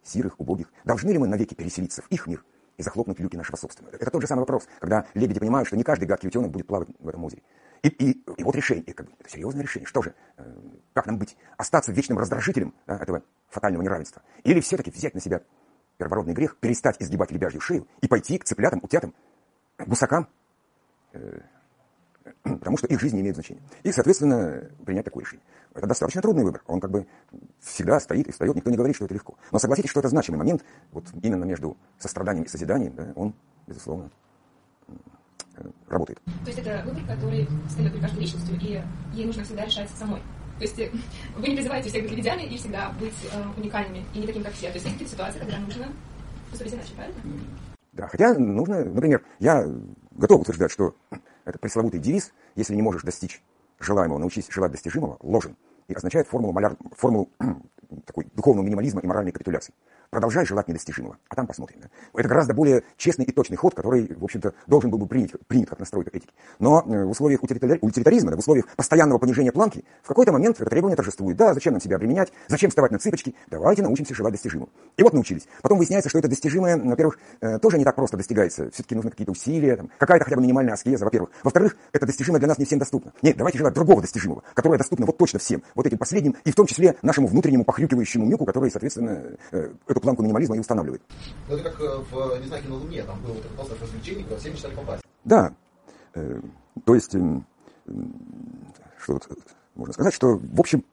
[0.04, 2.44] сирых, убогих, должны ли мы навеки переселиться в их мир
[2.78, 3.96] и захлопнуть люки нашего собственного?
[3.96, 6.90] Это тот же самый вопрос, когда лебеди понимают, что не каждый гадкий утенок будет плавать
[7.00, 7.44] в этом озере.
[7.84, 9.86] И, и, и вот решение, как бы, это серьезное решение.
[9.86, 10.44] Что же, э,
[10.94, 11.36] как нам быть?
[11.58, 14.22] Остаться вечным раздражителем да, этого фатального неравенства?
[14.44, 15.42] Или все-таки взять на себя
[15.98, 19.14] первородный грех, перестать изгибать лебяжью шею и пойти к цыплятам, утятам,
[19.78, 20.30] гусакам,
[21.12, 21.42] э,
[22.44, 23.62] потому что их жизнь не имеет значения.
[23.84, 25.46] И, соответственно, принять такое решение.
[25.74, 26.64] Это достаточно трудный выбор.
[26.68, 27.06] Он как бы
[27.60, 29.36] всегда стоит и встает, никто не говорит, что это легко.
[29.52, 30.64] Но согласитесь, что это значимый момент,
[30.94, 33.36] вот именно между состраданием и созиданием, да, он,
[33.68, 34.10] безусловно,
[35.88, 36.20] работает.
[36.44, 38.82] То есть это выбор, который встает при каждой личностью, и
[39.14, 40.20] ей нужно всегда решать самой.
[40.58, 40.92] То есть э,
[41.38, 44.54] вы не призываете всех быть лебедями и всегда быть э, уникальными и не таким, как
[44.54, 44.68] все.
[44.68, 45.88] То есть есть какие-то ситуации, когда нужно
[46.50, 47.20] поступить иначе, правильно?
[47.94, 49.68] Да, хотя нужно, например, я
[50.12, 50.96] готов утверждать, что
[51.46, 53.42] этот пресловутый девиз, если не можешь достичь
[53.80, 55.56] желаемого, научись желать достижимого, ложен
[55.88, 57.30] и означает формулу, маляр, формулу
[58.06, 59.74] такой духовного минимализма и моральной капитуляции.
[60.14, 61.80] Продолжай желать недостижимого, а там посмотрим.
[61.82, 61.90] Да?
[62.16, 65.70] Это гораздо более честный и точный ход, который, в общем-то, должен был бы принять, принят
[65.70, 66.30] как настройка этики.
[66.60, 70.70] Но э, в условиях утилитаризма, да, в условиях постоянного понижения планки, в какой-то момент это
[70.70, 71.36] требование торжествует.
[71.36, 74.70] Да, зачем нам себя обременять, зачем вставать на цыпочки, давайте научимся желать достижимого.
[74.98, 75.48] И вот научились.
[75.64, 78.70] Потом выясняется, что это достижимое, во-первых, э, тоже не так просто достигается.
[78.70, 81.32] Все-таки нужны какие-то усилия, там, какая-то хотя бы минимальная аскеза, во-первых.
[81.44, 83.14] Во-вторых, это достижимое для нас не всем доступно.
[83.24, 86.56] Нет, давайте желать другого достижимого, которое доступно вот точно всем, вот этим последним, и в
[86.56, 91.02] том числе нашему внутреннему похрюкивающему мюку, который, соответственно, э, эту планку минимализма и устанавливает останавливает.
[91.48, 94.52] Ну, это как э, в «Не знаю, на Луне», там это остров развлечений, куда все
[94.52, 95.04] мечтали попасть.
[95.24, 95.54] Да.
[96.14, 96.42] Э,
[96.86, 97.20] то есть, э,
[99.00, 99.30] что вот
[99.76, 100.84] можно сказать, что, в общем,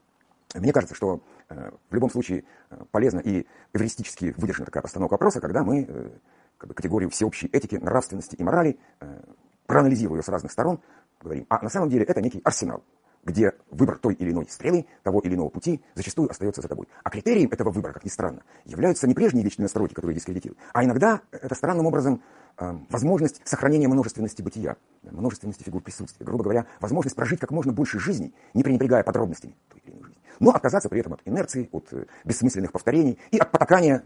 [0.54, 5.40] мне кажется, что э, в любом случае э, полезно и эвристически выдержана такая постановка вопроса,
[5.40, 6.10] когда мы э,
[6.58, 9.20] как бы, категорию всеобщей этики, нравственности и морали, э,
[9.66, 10.80] проанализируя ее с разных сторон,
[11.20, 11.46] говорим.
[11.48, 12.82] А на самом деле это некий арсенал
[13.24, 16.88] где выбор той или иной стрелы, того или иного пути зачастую остается за тобой.
[17.04, 20.84] А критерием этого выбора, как ни странно, являются не прежние вечные настройки, которые дискредитируют, а
[20.84, 22.22] иногда это странным образом
[22.58, 27.98] э, возможность сохранения множественности бытия, множественности фигур присутствия, грубо говоря, возможность прожить как можно больше
[27.98, 31.92] жизней, не пренебрегая подробностями той или иной жизни, но отказаться при этом от инерции, от
[31.92, 34.02] э, бессмысленных повторений и от потакания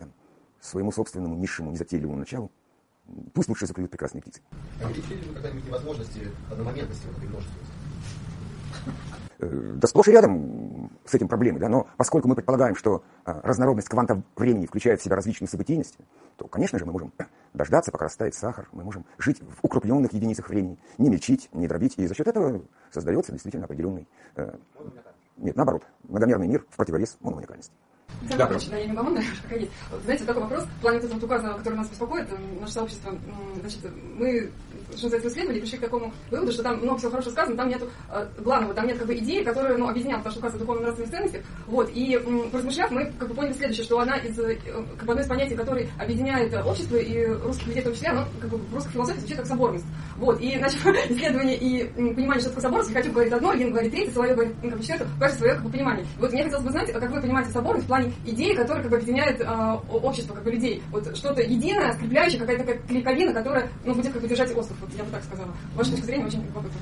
[0.61, 2.51] своему собственному низшему, незатейливому началу.
[3.35, 4.41] Пусть лучше заклюют прекрасные птицы.
[4.83, 4.95] А вы
[5.35, 7.84] когда-нибудь невозможности одномоментности вот этой множественности?
[9.45, 13.41] Э, да сплошь и рядом с этим проблемы, да, но поскольку мы предполагаем, что а,
[13.43, 15.99] разнородность кванта времени включает в себя различные событийности,
[16.37, 17.13] то, конечно же, мы можем
[17.53, 21.95] дождаться, пока растает сахар, мы можем жить в укрупненных единицах времени, не мельчить, не дробить,
[21.99, 24.55] и за счет этого создается действительно определенный, э,
[25.37, 27.73] нет, наоборот, многомерный мир в противовес мономаникальности.
[28.23, 29.73] Да, да, я не пока есть.
[29.91, 32.29] Вот, знаете, такой вопрос, в плане вот указа, который нас беспокоит,
[32.61, 33.13] наше сообщество,
[33.61, 33.81] значит,
[34.17, 34.51] мы
[34.97, 37.83] что называется, исследовали, пришли к такому выводу, что там много всего хорошего сказано, там нет
[38.11, 41.43] э, главного, там нет как бы идеи, которая ну, объединяла, потому что указывает духовно-нравственных ценностей.
[41.67, 44.57] Вот, и м, поразмышляв, мы как бы поняли следующее, что она из, э,
[44.97, 48.09] как бы одно из понятий, которое объединяет э, общество и русских людей в том числе,
[48.11, 49.87] оно как бы в русской философии звучит как соборность.
[50.17, 50.81] Вот, и значит,
[51.11, 51.85] исследование и
[52.15, 54.85] понимание, что такое соборность, хочу говорить одно, один говорит третье, Соловей говорит ну, как бы
[54.85, 56.07] четвертое, каждое свое как бы понимание.
[56.19, 58.97] Вот мне хотелось бы знать, как вы понимаете соборность в плане идеи, которая как бы
[58.97, 60.83] объединяет э, общество, как бы людей.
[60.91, 64.95] Вот что-то единое, скрепляющее, какая-то такая клейковина, которая ну, будет как бы держать остров, вот
[64.95, 65.51] я бы так сказала.
[65.75, 66.79] Ваша точка зрения очень любопытна.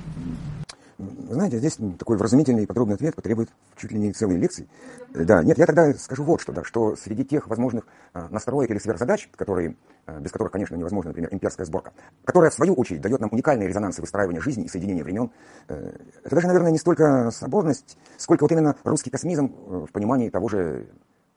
[1.31, 4.69] Знаете, здесь такой вразумительный и подробный ответ потребует чуть ли не целой лекции.
[5.11, 8.79] Да, нет, я тогда скажу вот что, да, что среди тех возможных а, настроек или
[8.79, 9.77] сверхзадач, которые,
[10.07, 11.93] а, без которых, конечно, невозможно, например, имперская сборка,
[12.25, 15.31] которая, в свою очередь, дает нам уникальные резонансы выстраивания жизни и соединения времен,
[15.69, 15.93] э,
[16.23, 20.49] это даже, наверное, не столько соборность, сколько вот именно русский космизм э, в понимании того
[20.49, 20.87] же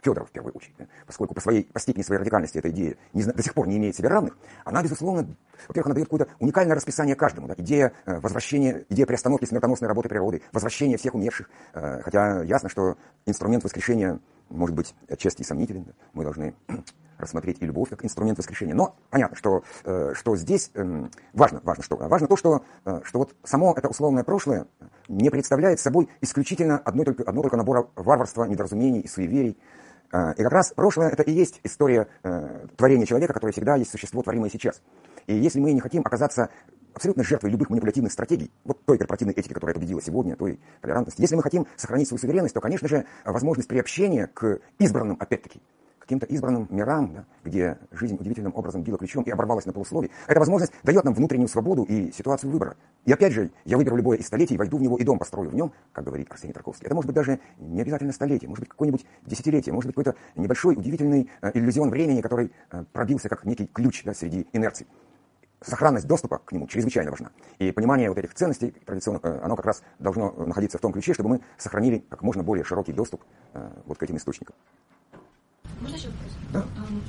[0.06, 0.76] Федоров в первую очередь,
[1.08, 3.96] поскольку по, своей, по степени своей радикальности эта идея не, до сих пор не имеет
[3.96, 5.36] себе равных, она, безусловно,
[5.68, 7.48] во-первых, она дает какое-то уникальное расписание каждому.
[7.48, 7.56] Да?
[7.58, 11.50] Идея э, возвращения, идея приостановки смертоносной работы природы, возвращения всех умерших.
[11.74, 15.86] Э, хотя ясно, что инструмент воскрешения может быть отчасти и сомнителен.
[15.86, 15.94] Да?
[16.14, 16.54] Мы должны
[17.18, 18.76] рассмотреть и любовь как инструмент воскрешения.
[18.76, 23.20] Но понятно, что, э, что здесь э, важно, важно, что, важно то, что, э, что
[23.20, 24.68] вот само это условное прошлое
[25.08, 29.64] не представляет собой исключительно одной только, одно только набора варварства, недоразумений и суеверий, а,
[30.38, 34.22] и как раз прошлое это и есть история э, творения человека, которое всегда есть существо,
[34.22, 34.82] творимое сейчас.
[35.28, 36.50] И если мы не хотим оказаться
[36.94, 41.36] абсолютно жертвой любых манипулятивных стратегий, вот той корпоративной этики, которая победила сегодня, той толерантности, если
[41.36, 45.62] мы хотим сохранить свою суверенность, то, конечно же, возможность приобщения к избранным, опять-таки,
[46.06, 50.40] каким-то избранным мирам, да, где жизнь удивительным образом била ключом и оборвалась на полусловии, эта
[50.40, 52.78] возможность дает нам внутреннюю свободу и ситуацию выбора.
[53.06, 55.56] И опять же, я выберу любое из столетий, войду в него и дом построю в
[55.56, 56.86] нем, как говорит Арсений Тарковский.
[56.86, 60.76] Это может быть даже не обязательно столетие, может быть какое-нибудь десятилетие, может быть какой-то небольшой
[60.76, 64.88] удивительный э, иллюзион времени, который э, пробился как некий ключ да, среди инерций
[65.66, 67.32] сохранность доступа к нему чрезвычайно важна.
[67.60, 71.14] И понимание вот этих ценностей традиционных, э, оно как раз должно находиться в том ключе,
[71.14, 74.56] чтобы мы сохранили как можно более широкий доступ э, вот к этим источникам.
[75.82, 76.32] Можно еще вопрос?
[76.54, 76.66] Да.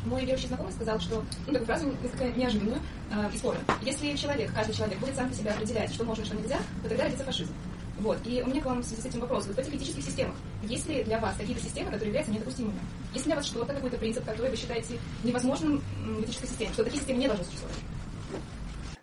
[0.07, 2.79] Мой верующий знакомый сказал, что, ну, такую фразу несколько неожиданную
[3.13, 3.65] э, и спорную.
[3.83, 7.05] Если человек, каждый человек будет сам для себя определять, что можно, что нельзя, то тогда
[7.05, 7.53] родится фашизм.
[7.99, 8.19] Вот.
[8.25, 9.47] И у меня к вам в связи с этим вопрос.
[9.47, 12.79] Вот в этих этических системах, есть ли для вас какие-то системы, которые являются недопустимыми?
[13.15, 16.85] Есть ли для вас что-то, какой-то принцип, который вы считаете невозможным в этической системе, что
[16.85, 17.77] такие системы не должны существовать?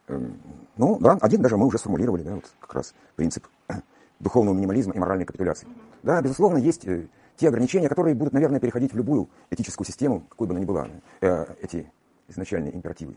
[0.10, 0.40] Эм,
[0.78, 3.48] ну, да, один даже мы уже сформулировали, да, вот как раз принцип
[4.20, 5.68] духовного минимализма и моральной капитуляции.
[5.68, 5.94] Mm-hmm.
[6.04, 7.08] Да, безусловно, есть э,
[7.38, 10.88] те ограничения, которые будут, наверное, переходить в любую этическую систему, какой бы она ни была,
[11.22, 11.92] э, эти
[12.28, 13.16] изначальные императивы.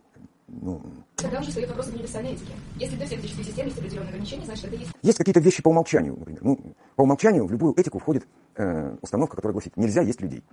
[0.49, 0.81] Ну,
[1.17, 2.53] Тогда уже стоит вопрос об универсальной этике.
[2.77, 4.93] Если для всех этических систем есть определенные ограничения, значит, это есть...
[5.03, 6.41] Есть какие-то вещи по умолчанию, например.
[6.43, 10.45] Ну, по умолчанию в любую этику входит э, установка, которая гласит, нельзя есть людей.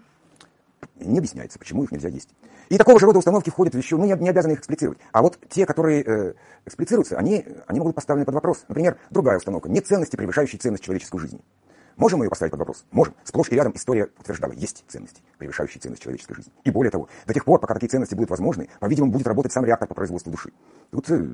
[0.96, 2.30] Не объясняется, почему их нельзя есть.
[2.70, 4.98] И такого же рода установки входят еще, ну, не, не обязаны их эксплицировать.
[5.12, 6.34] А вот те, которые э,
[6.66, 8.66] эксплицируются, они, они могут быть поставлены под вопрос.
[8.68, 9.70] Например, другая установка.
[9.70, 11.40] Нет ценности, превышающей ценность человеческой жизни.
[11.96, 12.86] Можем мы ее поставить под вопрос?
[12.92, 13.14] Можем.
[13.24, 16.52] Сплошь и рядом история утверждала, есть ценности, превышающие ценность человеческой жизни.
[16.64, 19.66] И более того, до тех пор, пока такие ценности будут возможны, по-видимому, будет работать сам
[19.66, 20.52] реактор по производству души.
[20.92, 21.28] Тут э,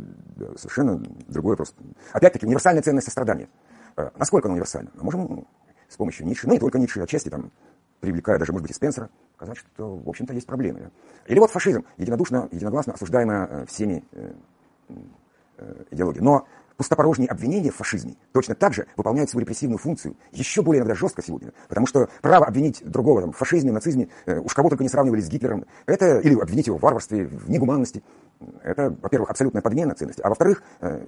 [0.58, 0.98] совершенно
[1.28, 1.74] другой вопрос.
[2.12, 3.48] Опять-таки, универсальная ценность сострадания.
[3.96, 4.92] Э, насколько она универсальна?
[4.96, 5.48] Мы можем
[5.88, 7.52] с помощью Ницше, ну не только Ницше, отчасти там,
[8.00, 10.92] привлекая даже, может быть, и Спенсера, сказать, что, в общем-то, есть проблемы.
[11.28, 14.32] Или вот фашизм, единодушно, единогласно осуждаемая э, всеми э,
[15.58, 16.22] э, идеология.
[16.22, 16.48] Но
[16.80, 21.22] пустопорожние обвинения в фашизме точно так же выполняют свою репрессивную функцию, еще более иногда жестко
[21.22, 24.90] сегодня, потому что право обвинить другого там, в фашизме, нацизме, э, уж кого только не
[24.90, 28.02] сравнивали с Гитлером, это, или обвинить его в варварстве, в негуманности,
[28.64, 31.06] это, во-первых, абсолютная подмена ценности, а во-вторых, э,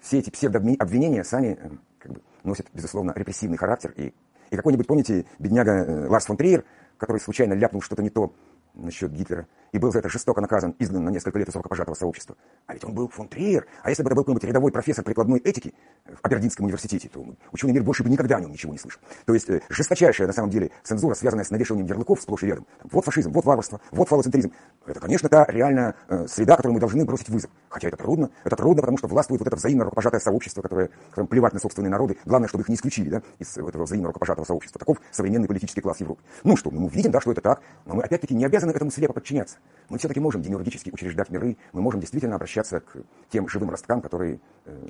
[0.00, 1.70] все эти псевдообвинения сами э,
[2.00, 3.94] как бы, носят, безусловно, репрессивный характер.
[3.96, 4.12] И,
[4.50, 6.64] и какой-нибудь, помните, бедняга э, Ларс фон Триер,
[6.96, 8.32] который случайно ляпнул что-то не то
[8.74, 12.36] насчет Гитлера, и был за это жестоко наказан, изгнан на несколько лет из рукопожатого сообщества.
[12.66, 13.66] А ведь он был фон Триер.
[13.82, 15.74] А если бы это был какой-нибудь рядовой профессор прикладной этики
[16.06, 19.00] в Абердинском университете, то ученый мир больше бы никогда о нем ничего не слышал.
[19.24, 22.66] То есть э, жесточайшая, на самом деле, цензура, связанная с навешиванием ярлыков сплошь и рядом.
[22.84, 24.52] Вот фашизм, вот варварство, вот фалоцентризм.
[24.86, 27.50] Это, конечно, та реальная э, среда, которой мы должны бросить вызов.
[27.68, 28.30] Хотя это трудно.
[28.44, 31.90] Это трудно, потому что властвует вот это взаимно рукопожатое сообщество, которое, которым плевать на собственные
[31.90, 32.16] народы.
[32.24, 34.78] Главное, чтобы их не исключили да, из этого взаимно рукопожатого сообщества.
[34.78, 36.22] Таков современный политический класс Европы.
[36.44, 39.12] Ну что, мы видим, да, что это так, но мы опять-таки не обязаны этому слепо
[39.12, 39.57] подчиняться.
[39.88, 44.38] Мы все-таки можем демиургически учреждать миры, мы можем действительно обращаться к тем живым росткам, которые
[44.66, 44.88] э,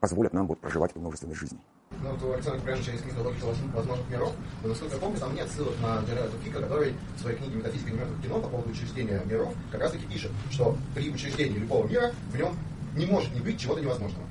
[0.00, 1.60] позволят нам вот проживать эту множественность жизней.
[2.02, 5.34] Ну, вот у Александра Пряжича есть книга «Логика возможных миров», но, насколько я помню, там
[5.34, 9.22] нет ссылок на Джерарда Фика, который в своей книге «Метафизика немертвых кино» по поводу учреждения
[9.26, 12.54] миров как раз таки пишет, что при учреждении любого мира в нем
[12.94, 14.24] не может не быть чего-то невозможного.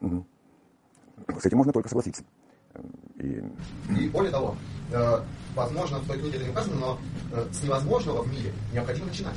[0.00, 0.26] Угу.
[1.40, 2.22] С этим можно только согласиться.
[3.24, 3.42] И,
[3.98, 4.56] и более того,
[4.92, 5.20] э,
[5.54, 6.98] возможно, в той книге это не указано, но
[7.32, 9.36] э, с невозможного в мире необходимо начинать.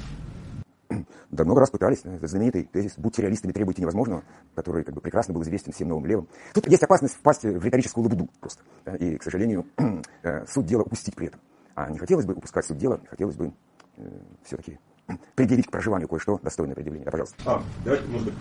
[1.30, 2.00] Да много раз пытались.
[2.04, 4.24] Это знаменитый тезис «Будьте реалистами, требуйте невозможного»,
[4.56, 6.28] который как бы прекрасно был известен всем новым левым.
[6.54, 8.64] Тут есть опасность впасть в риторическую лабуду просто.
[8.98, 9.66] И, к сожалению,
[10.24, 11.42] э, суть дела упустить при этом.
[11.76, 13.54] А не хотелось бы упускать суть дела, хотелось бы
[13.98, 14.10] э,
[14.44, 14.80] все-таки
[15.36, 17.06] предъявить к проживанию кое-что достойное предъявление.
[17.06, 17.36] Да, пожалуйста.
[17.46, 18.36] А, давайте, может быть,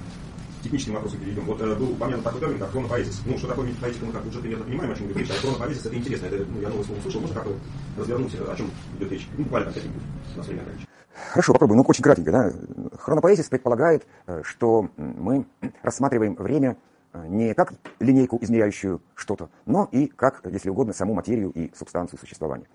[0.66, 1.44] техническим вопросом перейдем.
[1.44, 3.22] Вот э, был упомянут такой термин, как хронопоэзис.
[3.24, 5.86] Ну, что такое метафизика, мы как уже примерно понимаем, о чем идет речь, а хронопоэзис
[5.86, 6.26] это интересно.
[6.26, 7.52] Это, ну, я новое слово услышал, можно как-то
[7.98, 9.28] развернуть, о чем идет речь?
[9.36, 10.02] Ну, буквально как-нибудь,
[10.36, 10.88] на время ограничить.
[11.30, 11.78] Хорошо, попробуем.
[11.78, 12.32] Ну, очень кратенько.
[12.32, 12.52] Да?
[12.98, 15.46] Хронопоэзис предполагает, э, что мы
[15.82, 16.76] рассматриваем время
[17.12, 22.18] э, не как линейку, измеряющую что-то, но и как, если угодно, саму материю и субстанцию
[22.18, 22.66] существования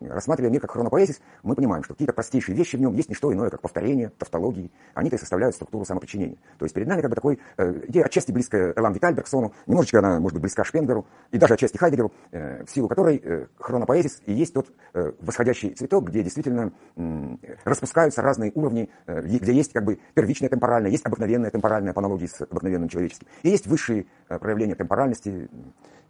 [0.00, 3.32] рассматривая мир как хронопоэзис, мы понимаем, что какие-то простейшие вещи в нем есть не что
[3.32, 4.70] иное, как повторение, тавтологии.
[4.94, 6.36] Они-то и составляют структуру самоподчинения.
[6.58, 9.98] То есть перед нами как бы такой э, идея отчасти близкая Элан Виталь Бергсону, немножечко
[9.98, 14.22] она может быть близка Шпенгеру, и даже отчасти Хайдегеру, э, в силу которой э, хронопоэзис
[14.26, 19.72] и есть тот э, восходящий цветок, где действительно э, распускаются разные уровни, э, где есть
[19.72, 24.06] как бы первичное темпоральное, есть обыкновенное темпоральное по аналогии с обыкновенным человеческим, и есть высшие
[24.28, 25.48] э, проявления темпоральности.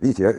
[0.01, 0.35] Видите, я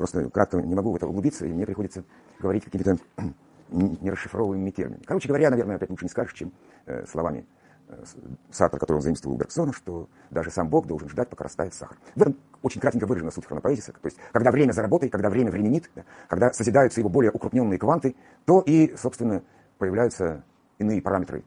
[0.00, 2.04] просто кратко не могу в это углубиться, и мне приходится
[2.38, 2.96] говорить какими-то
[3.70, 5.02] нерасшифровываемыми терминами.
[5.04, 6.54] Короче говоря, наверное, опять лучше не скажешь, чем
[6.86, 7.44] э, словами
[7.88, 8.02] э,
[8.50, 11.98] Сартра, который он заимствовал у Бергсона, что даже сам Бог должен ждать, пока растает сахар.
[12.14, 13.92] В этом очень кратенько выражена суть хронопоэзиса.
[13.92, 17.78] То есть, когда время за работой, когда время временит, да, когда созидаются его более укрупненные
[17.78, 19.42] кванты, то и, собственно,
[19.76, 20.44] появляются
[20.78, 21.44] иные параметры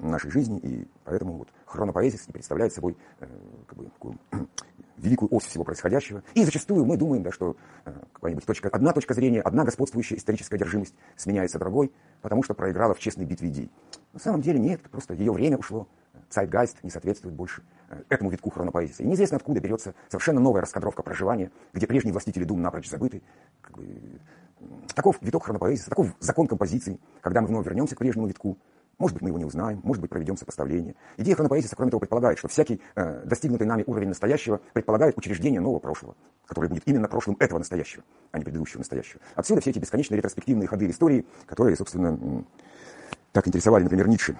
[0.00, 3.26] нашей жизни, и поэтому вот хронопоэзис и представляет собой э,
[3.66, 4.18] как бы, такую
[4.96, 6.22] великую ось всего происходящего.
[6.34, 10.56] И зачастую мы думаем, да, что э, какая-нибудь точка, одна точка зрения, одна господствующая историческая
[10.56, 11.92] одержимость сменяется другой,
[12.22, 13.70] потому что проиграла в честной битве идей.
[14.12, 15.88] На самом деле нет, просто ее время ушло.
[16.30, 19.02] Цайтгайст не соответствует больше э, этому витку хронопоэзии.
[19.02, 23.22] И неизвестно, откуда берется совершенно новая раскадровка проживания, где прежние властители дум напрочь забыты.
[23.62, 24.20] Как бы,
[24.94, 28.58] таков виток хронопоэзии, таков закон композиции, когда мы вновь вернемся к прежнему витку,
[28.98, 30.96] может быть, мы его не узнаем, может быть, проведем сопоставление.
[31.16, 35.78] Идея хронопоэзиса, кроме того, предполагает, что всякий э, достигнутый нами уровень настоящего предполагает учреждение нового
[35.78, 39.20] прошлого, которое будет именно прошлым этого настоящего, а не предыдущего настоящего.
[39.36, 42.44] Отсюда все эти бесконечные ретроспективные ходы истории, которые, собственно,
[43.32, 44.36] так интересовали, например, Ницше.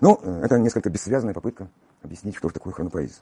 [0.00, 1.68] Но ну, э, это несколько бессвязная попытка
[2.02, 3.18] объяснить, что же такое хронопоэзия.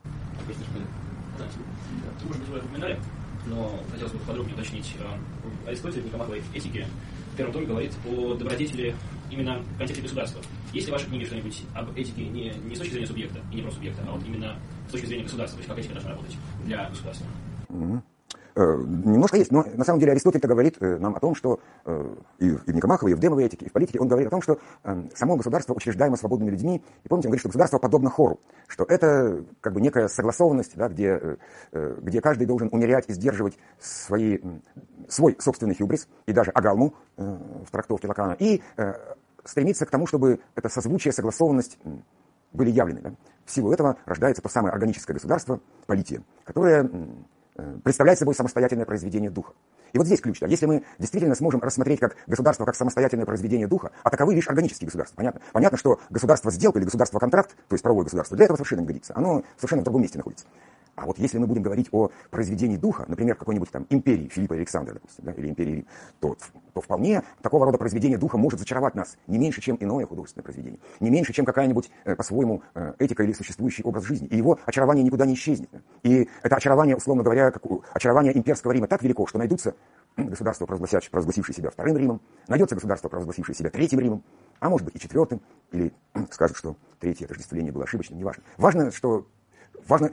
[2.24, 2.98] Может быть, вы упоминали,
[3.46, 4.96] но хотелось бы подробнее уточнить.
[4.98, 6.86] Э, Аристотель в Никомаховой этике
[7.35, 8.95] в первом томе говорит о добродетели
[9.30, 10.41] именно в контексте государства.
[10.72, 13.57] Есть ли в вашей книге что-нибудь об этике не, не с точки зрения субъекта и
[13.57, 14.57] не про субъекта, а вот именно
[14.89, 17.26] с точки зрения государства, то есть как этика должна работать для государства?
[17.68, 18.03] Mm-hmm.
[18.57, 22.50] Немножко есть, но на самом деле Аристотель-то говорит э, нам о том, что э, и
[22.50, 24.59] в Никомаховой, и в демовой этике, и в политике, он говорит о том, что
[25.14, 28.38] само государство учреждаемо свободными людьми, и помните, он говорит, что государство подобно хору,
[28.68, 31.36] что это как бы некая согласованность, да, где,
[31.72, 34.38] где каждый должен умерять и сдерживать свои,
[35.09, 38.62] свой собственный хюбрис, и даже агалму в трактовке Лакана, и
[39.44, 41.78] стремиться к тому, чтобы это созвучие, согласованность
[42.52, 43.00] были явлены.
[43.00, 43.12] Да?
[43.44, 47.07] В силу этого рождается то самое органическое государство, полития, которое э,
[47.82, 49.52] представляет собой самостоятельное произведение духа.
[49.95, 50.40] И вот здесь ключ.
[50.40, 50.49] Да?
[50.49, 54.86] Если мы действительно сможем рассмотреть как государство как самостоятельное произведение духа, а таковы лишь органические
[54.86, 55.16] государства.
[55.16, 55.40] Понятно?
[55.53, 58.86] Понятно, что государство сделка или государство контракт, то есть правовое государство, для этого совершенно не
[58.86, 59.12] годится.
[59.16, 60.47] Оно совершенно в другом месте находится.
[60.97, 64.95] А вот если мы будем говорить о произведении духа, например, какой-нибудь там империи Филиппа Александра,
[64.95, 65.86] допустим, да, или империи Рим,
[66.20, 66.36] то,
[66.72, 70.78] то вполне такого рода произведение духа может зачаровать нас не меньше, чем иное художественное произведение,
[71.01, 74.28] не меньше, чем какая-нибудь э, по-своему э, этика или существующий образ жизни.
[74.28, 75.68] И его очарование никуда не исчезнет.
[76.05, 79.74] И это очарование, условно говоря, как очарование имперского Рима так велико, что найдутся
[80.16, 84.22] государства, провозгласившие себя вторым Римом, найдется государство, провозгласившее себя третьим Римом,
[84.60, 85.40] а может быть и четвертым,
[85.72, 85.92] или
[86.30, 88.42] скажут, что третье отождествление было ошибочным, неважно.
[88.56, 89.26] Важно, что
[89.89, 90.11] важно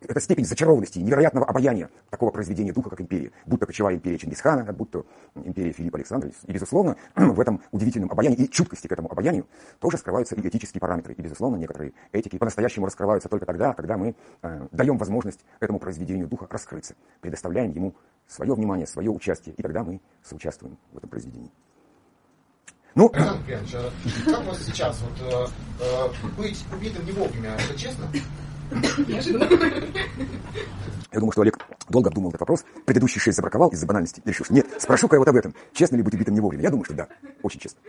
[0.00, 3.30] эта степень зачарованности, невероятного обаяния такого произведения духа, как империя.
[3.46, 6.38] Будь то кочевая империя Чингисхана, будь то империя Филиппа Александровича.
[6.46, 9.46] И, безусловно, в этом удивительном обаянии и чуткости к этому обаянию
[9.78, 11.14] тоже скрываются и этические параметры.
[11.14, 16.28] И, безусловно, некоторые этики по-настоящему раскрываются только тогда, когда мы э, даем возможность этому произведению
[16.28, 17.94] духа раскрыться, предоставляем ему
[18.26, 21.50] свое внимание, свое участие, и тогда мы соучаствуем в этом произведении.
[22.94, 25.46] Ну, а как у сейчас вот, э,
[25.80, 28.06] э, быть убитым не вовремя, это честно?
[31.10, 31.58] Я думаю, что Олег
[31.88, 32.64] долго обдумал этот вопрос.
[32.84, 34.20] Предыдущий шесть забраковал из-за банальности.
[34.24, 35.54] И решил, нет, спрошу-ка я вот об этом.
[35.72, 36.64] Честно ли быть убитым не вовремя?
[36.64, 37.08] Я думаю, что да,
[37.42, 37.80] очень честно.